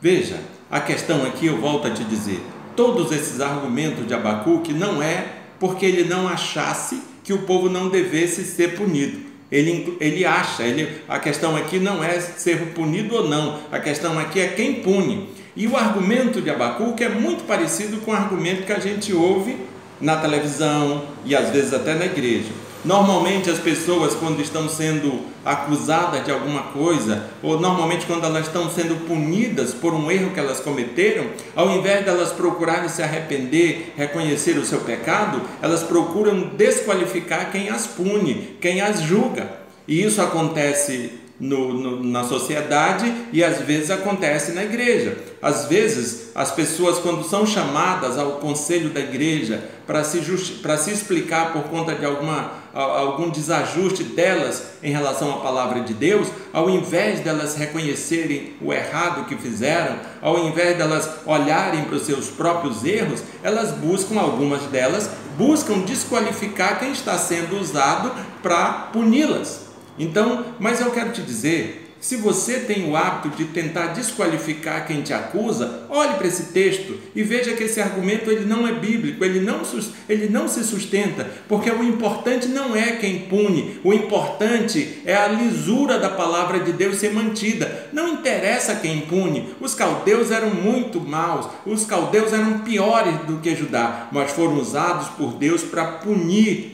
Veja, 0.00 0.40
a 0.70 0.80
questão 0.80 1.26
aqui, 1.26 1.44
eu 1.44 1.60
volto 1.60 1.88
a 1.88 1.90
te 1.90 2.02
dizer: 2.04 2.42
todos 2.74 3.12
esses 3.12 3.42
argumentos 3.42 4.06
de 4.06 4.14
Abacuque 4.14 4.72
não 4.72 5.02
é 5.02 5.40
porque 5.60 5.84
ele 5.84 6.04
não 6.04 6.26
achasse 6.26 7.02
que 7.22 7.34
o 7.34 7.42
povo 7.42 7.68
não 7.68 7.90
devesse 7.90 8.44
ser 8.44 8.76
punido 8.76 9.33
ele, 9.50 9.96
ele 10.00 10.24
acha, 10.24 10.62
ele, 10.62 10.88
a 11.08 11.18
questão 11.18 11.56
aqui 11.56 11.78
não 11.78 12.02
é 12.02 12.18
ser 12.20 12.72
punido 12.74 13.16
ou 13.16 13.28
não, 13.28 13.60
a 13.70 13.78
questão 13.78 14.18
aqui 14.18 14.40
é 14.40 14.48
quem 14.48 14.74
pune. 14.74 15.28
E 15.56 15.66
o 15.66 15.76
argumento 15.76 16.40
de 16.40 16.50
Abacuque 16.50 17.04
é 17.04 17.08
muito 17.08 17.44
parecido 17.44 17.98
com 17.98 18.10
o 18.10 18.14
argumento 18.14 18.66
que 18.66 18.72
a 18.72 18.80
gente 18.80 19.12
ouve 19.12 19.56
na 20.00 20.16
televisão 20.16 21.04
e 21.24 21.34
às 21.36 21.50
vezes 21.50 21.72
até 21.72 21.94
na 21.94 22.06
igreja. 22.06 22.50
Normalmente 22.84 23.48
as 23.48 23.58
pessoas 23.58 24.14
quando 24.14 24.42
estão 24.42 24.68
sendo 24.68 25.20
acusadas 25.42 26.22
de 26.22 26.30
alguma 26.30 26.64
coisa, 26.64 27.30
ou 27.42 27.58
normalmente 27.58 28.04
quando 28.04 28.24
elas 28.24 28.46
estão 28.46 28.70
sendo 28.70 29.06
punidas 29.06 29.72
por 29.72 29.94
um 29.94 30.10
erro 30.10 30.32
que 30.32 30.40
elas 30.40 30.60
cometeram, 30.60 31.24
ao 31.56 31.70
invés 31.70 32.04
delas 32.04 32.32
procurarem 32.32 32.90
se 32.90 33.02
arrepender, 33.02 33.94
reconhecer 33.96 34.58
o 34.58 34.66
seu 34.66 34.80
pecado, 34.80 35.40
elas 35.62 35.82
procuram 35.82 36.50
desqualificar 36.56 37.50
quem 37.50 37.70
as 37.70 37.86
pune, 37.86 38.56
quem 38.60 38.82
as 38.82 39.00
julga. 39.00 39.50
E 39.88 40.02
isso 40.02 40.20
acontece 40.20 41.12
no, 41.38 41.74
no, 41.74 42.04
na 42.04 42.22
sociedade 42.24 43.12
e 43.32 43.42
às 43.42 43.58
vezes 43.58 43.90
acontece 43.90 44.52
na 44.52 44.62
igreja. 44.62 45.18
Às 45.42 45.66
vezes, 45.66 46.30
as 46.34 46.52
pessoas, 46.52 46.98
quando 46.98 47.24
são 47.24 47.46
chamadas 47.46 48.18
ao 48.18 48.32
conselho 48.32 48.90
da 48.90 49.00
igreja 49.00 49.62
para 49.86 50.02
se, 50.02 50.18
para 50.62 50.78
se 50.78 50.90
explicar 50.90 51.52
por 51.52 51.64
conta 51.64 51.94
de 51.94 52.06
alguma, 52.06 52.52
algum 52.72 53.28
desajuste 53.28 54.04
delas 54.04 54.62
em 54.82 54.90
relação 54.90 55.30
à 55.32 55.38
palavra 55.38 55.80
de 55.80 55.92
Deus, 55.92 56.28
ao 56.52 56.70
invés 56.70 57.20
delas 57.20 57.56
reconhecerem 57.56 58.54
o 58.62 58.72
errado 58.72 59.26
que 59.26 59.36
fizeram, 59.36 59.98
ao 60.22 60.38
invés 60.46 60.78
delas 60.78 61.10
olharem 61.26 61.84
para 61.84 61.96
os 61.96 62.06
seus 62.06 62.28
próprios 62.28 62.84
erros, 62.84 63.22
elas 63.42 63.72
buscam, 63.72 64.18
algumas 64.18 64.62
delas, 64.62 65.10
buscam 65.36 65.80
desqualificar 65.80 66.78
quem 66.78 66.92
está 66.92 67.18
sendo 67.18 67.60
usado 67.60 68.12
para 68.42 68.88
puni-las. 68.92 69.63
Então, 69.98 70.44
mas 70.58 70.80
eu 70.80 70.90
quero 70.90 71.12
te 71.12 71.22
dizer, 71.22 71.84
se 72.04 72.16
você 72.16 72.58
tem 72.58 72.86
o 72.86 72.94
hábito 72.94 73.34
de 73.34 73.46
tentar 73.46 73.94
desqualificar 73.94 74.86
quem 74.86 75.00
te 75.00 75.14
acusa, 75.14 75.84
olhe 75.88 76.12
para 76.18 76.26
esse 76.26 76.52
texto 76.52 77.00
e 77.16 77.22
veja 77.22 77.54
que 77.54 77.62
esse 77.62 77.80
argumento 77.80 78.30
ele 78.30 78.44
não 78.44 78.68
é 78.68 78.72
bíblico, 78.72 79.24
ele 79.24 79.40
não, 79.40 79.62
ele 80.06 80.28
não 80.28 80.46
se 80.46 80.62
sustenta, 80.64 81.26
porque 81.48 81.70
o 81.70 81.82
importante 81.82 82.46
não 82.46 82.76
é 82.76 82.96
quem 82.96 83.20
pune, 83.20 83.80
o 83.82 83.90
importante 83.94 85.00
é 85.06 85.16
a 85.16 85.28
lisura 85.28 85.98
da 85.98 86.10
palavra 86.10 86.60
de 86.60 86.72
Deus 86.72 86.98
ser 86.98 87.10
mantida. 87.10 87.88
Não 87.90 88.06
interessa 88.06 88.74
quem 88.74 89.00
pune. 89.00 89.54
Os 89.58 89.74
caldeus 89.74 90.30
eram 90.30 90.50
muito 90.50 91.00
maus, 91.00 91.46
os 91.64 91.86
caldeus 91.86 92.34
eram 92.34 92.58
piores 92.58 93.16
do 93.26 93.38
que 93.38 93.56
Judá, 93.56 94.08
mas 94.12 94.30
foram 94.30 94.58
usados 94.58 95.08
por 95.16 95.32
Deus 95.36 95.62
para 95.62 95.86
punir 95.86 96.73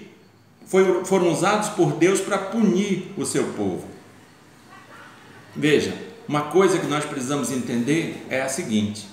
foram 1.05 1.33
usados 1.33 1.71
por 1.71 1.93
Deus 1.93 2.21
para 2.21 2.39
punir 2.39 3.13
o 3.17 3.27
seu 3.27 3.45
povo. 3.53 3.85
Veja, 5.55 5.95
uma 6.29 6.43
coisa 6.43 6.79
que 6.79 6.87
nós 6.87 7.05
precisamos 7.05 7.51
entender 7.51 8.27
é 8.31 8.41
a 8.41 8.49
seguinte: 8.49 9.07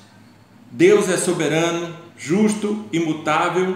Deus 0.72 1.10
é 1.10 1.18
soberano, 1.18 1.96
justo, 2.16 2.86
imutável 2.94 3.76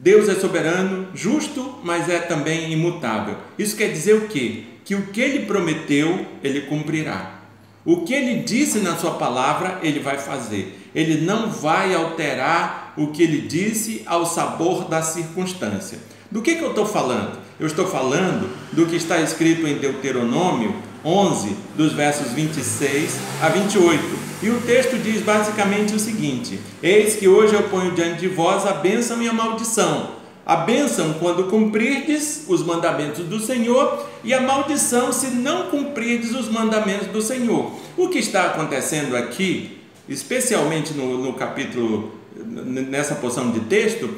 Deus 0.00 0.28
é 0.28 0.36
soberano, 0.36 1.08
justo, 1.12 1.74
mas 1.82 2.08
é 2.08 2.20
também 2.20 2.72
imutável. 2.72 3.36
Isso 3.58 3.76
quer 3.76 3.90
dizer 3.90 4.14
o 4.14 4.28
quê? 4.28 4.62
Que 4.84 4.94
o 4.94 5.08
que 5.08 5.20
ele 5.20 5.44
prometeu, 5.44 6.24
ele 6.42 6.60
cumprirá. 6.62 7.40
O 7.84 8.02
que 8.02 8.14
ele 8.14 8.44
disse 8.44 8.78
na 8.78 8.96
sua 8.96 9.14
palavra, 9.14 9.80
ele 9.82 9.98
vai 9.98 10.16
fazer. 10.16 10.88
Ele 10.94 11.22
não 11.22 11.50
vai 11.50 11.92
alterar 11.94 12.94
o 12.96 13.08
que 13.08 13.24
ele 13.24 13.40
disse 13.40 14.02
ao 14.06 14.24
sabor 14.24 14.84
da 14.84 15.02
circunstância. 15.02 15.98
Do 16.30 16.42
que, 16.42 16.56
que 16.56 16.62
eu 16.62 16.70
estou 16.70 16.84
falando? 16.84 17.38
Eu 17.58 17.66
estou 17.66 17.86
falando 17.86 18.50
do 18.72 18.84
que 18.86 18.96
está 18.96 19.18
escrito 19.20 19.66
em 19.66 19.78
Deuteronômio 19.78 20.74
11, 21.04 21.56
dos 21.74 21.92
versos 21.94 22.32
26 22.32 23.18
a 23.40 23.48
28. 23.48 24.04
E 24.42 24.50
o 24.50 24.60
texto 24.60 24.98
diz 24.98 25.22
basicamente 25.22 25.94
o 25.94 25.98
seguinte: 25.98 26.60
Eis 26.82 27.16
que 27.16 27.26
hoje 27.26 27.54
eu 27.54 27.62
ponho 27.64 27.92
diante 27.92 28.20
de 28.20 28.28
vós 28.28 28.66
a 28.66 28.74
bênção 28.74 29.22
e 29.22 29.28
a 29.28 29.32
maldição. 29.32 30.18
A 30.44 30.56
bênção 30.56 31.14
quando 31.14 31.44
cumprirdes 31.44 32.44
os 32.48 32.62
mandamentos 32.62 33.24
do 33.24 33.40
Senhor, 33.40 34.06
e 34.24 34.32
a 34.32 34.40
maldição 34.40 35.12
se 35.12 35.28
não 35.28 35.66
cumprirdes 35.66 36.34
os 36.34 36.48
mandamentos 36.48 37.08
do 37.08 37.20
Senhor. 37.22 37.72
O 37.96 38.08
que 38.08 38.18
está 38.18 38.46
acontecendo 38.46 39.16
aqui, 39.16 39.78
especialmente 40.08 40.94
no, 40.94 41.18
no 41.18 41.34
capítulo, 41.34 42.12
nessa 42.34 43.14
porção 43.14 43.50
de 43.50 43.60
texto, 43.60 44.08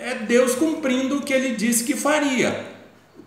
é 0.00 0.14
Deus 0.14 0.54
cumprindo 0.54 1.18
o 1.18 1.22
que 1.22 1.32
ele 1.32 1.54
disse 1.54 1.84
que 1.84 1.94
faria. 1.94 2.64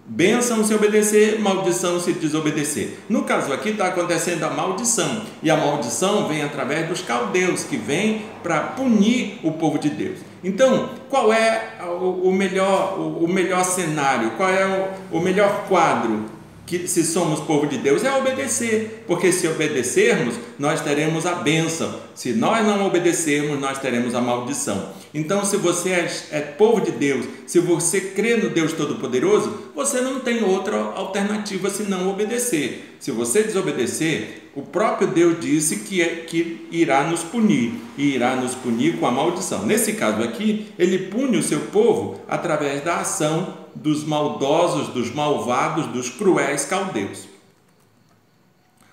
Bênção 0.06 0.66
se 0.66 0.74
obedecer, 0.74 1.40
maldição 1.40 2.00
se 2.00 2.12
desobedecer. 2.12 2.98
No 3.08 3.24
caso 3.24 3.54
aqui 3.54 3.70
está 3.70 3.88
acontecendo 3.88 4.44
a 4.44 4.50
maldição, 4.50 5.22
e 5.42 5.50
a 5.50 5.56
maldição 5.56 6.28
vem 6.28 6.44
através 6.44 6.90
dos 6.90 7.02
caldeus, 7.02 7.64
que 7.64 7.78
vem 7.78 8.26
para 8.42 8.60
punir 8.60 9.40
o 9.44 9.52
povo 9.52 9.78
de 9.78 9.90
Deus. 9.90 10.20
Então, 10.44 10.90
qual 11.10 11.32
é 11.32 11.78
o 12.02 12.32
melhor, 12.32 13.00
o 13.00 13.28
melhor 13.28 13.64
cenário, 13.64 14.32
qual 14.32 14.50
é 14.50 14.94
o 15.10 15.20
melhor 15.22 15.66
quadro 15.70 16.26
que 16.66 16.88
se 16.88 17.04
somos 17.04 17.40
povo 17.42 17.68
de 17.68 17.78
Deus 17.78 18.04
é 18.04 18.14
obedecer, 18.14 19.04
porque 19.06 19.32
se 19.32 19.48
obedecermos, 19.48 20.36
nós 20.58 20.82
teremos 20.82 21.26
a 21.26 21.36
bênção. 21.36 21.94
Se 22.16 22.34
nós 22.34 22.66
não 22.66 22.86
obedecermos, 22.86 23.60
nós 23.60 23.80
teremos 23.80 24.16
a 24.16 24.22
maldição. 24.22 24.92
Então, 25.14 25.46
se 25.46 25.58
você 25.58 25.92
é, 25.92 26.12
é 26.32 26.42
povo 26.42 26.82
de 26.82 26.92
Deus, 26.92 27.28
se 27.46 27.60
você 27.60 28.02
crê 28.02 28.36
no 28.36 28.50
Deus 28.50 28.74
Todo-Poderoso, 28.74 29.72
você 29.76 30.02
não 30.02 30.20
tem 30.20 30.44
outra 30.44 30.76
alternativa 30.76 31.70
senão 31.70 32.10
obedecer. 32.10 32.98
Se 33.00 33.12
você 33.12 33.44
desobedecer, 33.44 34.50
o 34.56 34.64
próprio 34.64 35.08
Deus 35.08 35.40
disse 35.40 35.78
que, 35.82 36.02
é, 36.02 36.08
que 36.28 36.68
irá 36.72 37.04
nos 37.04 37.24
punir, 37.24 37.74
e 37.96 38.16
irá 38.16 38.36
nos 38.36 38.56
punir 38.56 38.98
com 38.98 39.06
a 39.06 39.12
maldição. 39.12 39.66
Nesse 39.66 39.94
caso 39.94 40.24
aqui, 40.24 40.74
ele 40.80 40.98
pune 41.10 41.38
o 41.38 41.44
seu 41.44 41.60
povo 41.68 42.20
através 42.28 42.84
da 42.84 43.02
ação 43.02 43.58
dos 43.76 44.04
maldosos, 44.04 44.90
dos 44.90 45.14
malvados, 45.14 45.88
dos 45.88 46.10
cruéis 46.10 46.66
caldeus. 46.66 47.28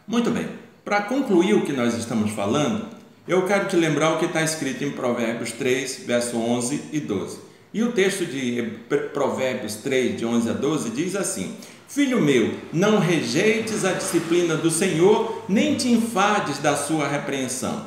Muito 0.07 0.31
bem, 0.31 0.49
para 0.85 1.03
concluir 1.03 1.55
o 1.55 1.65
que 1.65 1.73
nós 1.73 1.95
estamos 1.95 2.31
falando, 2.33 3.00
eu 3.31 3.47
quero 3.47 3.69
te 3.69 3.77
lembrar 3.77 4.13
o 4.13 4.19
que 4.19 4.25
está 4.25 4.43
escrito 4.43 4.83
em 4.83 4.91
Provérbios 4.91 5.53
3, 5.53 6.03
verso 6.05 6.37
11 6.37 6.87
e 6.93 6.99
12. 6.99 7.39
E 7.73 7.81
o 7.81 7.93
texto 7.93 8.27
de 8.27 8.73
Provérbios 9.15 9.77
3, 9.77 10.19
de 10.19 10.27
11 10.27 10.51
a 10.51 10.53
12, 10.53 10.91
diz 10.91 11.15
assim: 11.15 11.55
Filho 11.87 12.21
meu, 12.21 12.53
não 12.73 12.99
rejeites 12.99 13.85
a 13.85 13.93
disciplina 13.93 14.57
do 14.57 14.69
Senhor, 14.69 15.45
nem 15.49 15.77
te 15.77 15.89
enfades 15.93 16.59
da 16.59 16.77
sua 16.77 17.07
repreensão. 17.07 17.87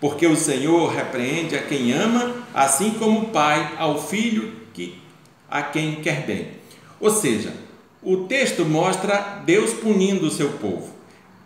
Porque 0.00 0.28
o 0.28 0.36
Senhor 0.36 0.92
repreende 0.92 1.56
a 1.56 1.62
quem 1.62 1.92
ama, 1.92 2.32
assim 2.54 2.92
como 2.92 3.18
o 3.18 3.28
pai 3.30 3.74
ao 3.76 4.00
filho 4.00 4.52
que 4.72 4.96
a 5.50 5.60
quem 5.60 5.96
quer 5.96 6.24
bem. 6.24 6.48
Ou 7.00 7.10
seja, 7.10 7.52
o 8.00 8.28
texto 8.28 8.64
mostra 8.64 9.42
Deus 9.44 9.72
punindo 9.72 10.28
o 10.28 10.30
seu 10.30 10.50
povo. 10.50 10.94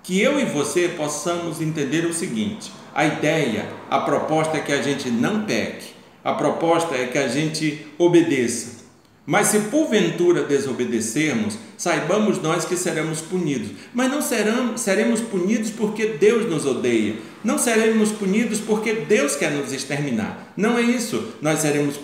Que 0.03 0.21
eu 0.21 0.39
e 0.39 0.45
você 0.45 0.89
possamos 0.89 1.63
entender 1.63 2.05
o 2.05 2.13
seguinte: 2.13 2.71
a 2.99 3.07
ideia, 3.07 3.65
a 3.89 4.01
proposta 4.01 4.57
é 4.57 4.61
que 4.61 4.73
a 4.73 4.83
gente 4.83 5.09
não 5.09 5.45
peque, 5.45 5.93
a 6.25 6.33
proposta 6.33 6.97
é 6.97 7.07
que 7.07 7.17
a 7.17 7.29
gente 7.29 7.87
obedeça. 7.97 8.79
Mas 9.25 9.47
se 9.47 9.61
porventura 9.71 10.43
desobedecermos, 10.43 11.57
saibamos 11.77 12.43
nós 12.43 12.65
que 12.65 12.77
seremos 12.77 13.21
punidos. 13.21 13.69
Mas 13.95 14.11
não 14.11 14.21
seremos, 14.21 14.81
seremos 14.81 15.21
punidos 15.21 15.71
porque 15.71 16.07
Deus 16.07 16.51
nos 16.51 16.67
odeia. 16.67 17.15
Não 17.45 17.57
seremos 17.57 18.11
punidos 18.11 18.59
porque 18.59 18.93
Deus 18.93 19.37
quer 19.37 19.53
nos 19.53 19.73
exterminar. 19.73 20.53
Não 20.57 20.77
é 20.77 20.83
isso. 20.83 21.35
Nós 21.41 21.61
seremos 21.61 21.97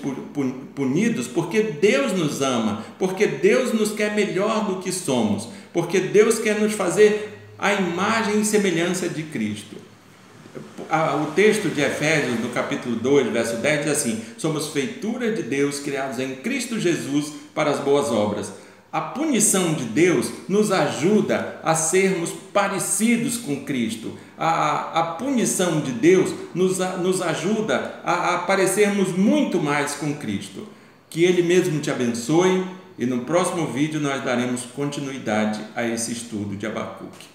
punidos 0.76 1.26
porque 1.26 1.60
Deus 1.60 2.12
nos 2.12 2.40
ama, 2.40 2.84
porque 3.00 3.26
Deus 3.26 3.72
nos 3.72 3.90
quer 3.90 4.14
melhor 4.14 4.66
do 4.66 4.76
que 4.76 4.92
somos, 4.92 5.48
porque 5.72 5.98
Deus 5.98 6.38
quer 6.38 6.60
nos 6.60 6.72
fazer 6.72 7.36
a 7.58 7.72
imagem 7.74 8.42
e 8.42 8.44
semelhança 8.44 9.08
de 9.08 9.24
Cristo 9.24 9.76
o 11.22 11.32
texto 11.32 11.68
de 11.68 11.80
Efésios, 11.80 12.40
no 12.40 12.50
capítulo 12.50 12.96
2, 12.96 13.32
verso 13.32 13.56
10, 13.56 13.84
diz 13.84 13.92
assim: 13.92 14.22
Somos 14.36 14.68
feitura 14.68 15.32
de 15.32 15.42
Deus, 15.42 15.80
criados 15.80 16.18
em 16.18 16.36
Cristo 16.36 16.78
Jesus 16.78 17.32
para 17.54 17.70
as 17.70 17.80
boas 17.80 18.10
obras. 18.10 18.52
A 18.92 19.00
punição 19.00 19.74
de 19.74 19.86
Deus 19.86 20.30
nos 20.48 20.70
ajuda 20.70 21.58
a 21.64 21.74
sermos 21.74 22.30
parecidos 22.52 23.36
com 23.36 23.64
Cristo. 23.64 24.12
A, 24.38 25.00
a 25.00 25.02
punição 25.14 25.80
de 25.80 25.90
Deus 25.90 26.32
nos, 26.54 26.78
nos 26.78 27.20
ajuda 27.20 28.00
a, 28.04 28.34
a 28.34 28.38
parecermos 28.38 29.08
muito 29.08 29.60
mais 29.60 29.96
com 29.96 30.14
Cristo. 30.14 30.68
Que 31.10 31.24
Ele 31.24 31.42
mesmo 31.42 31.80
te 31.80 31.90
abençoe 31.90 32.64
e 32.96 33.04
no 33.04 33.24
próximo 33.24 33.66
vídeo 33.66 33.98
nós 33.98 34.22
daremos 34.22 34.62
continuidade 34.62 35.60
a 35.74 35.84
esse 35.84 36.12
estudo 36.12 36.54
de 36.54 36.64
Abacuque. 36.64 37.33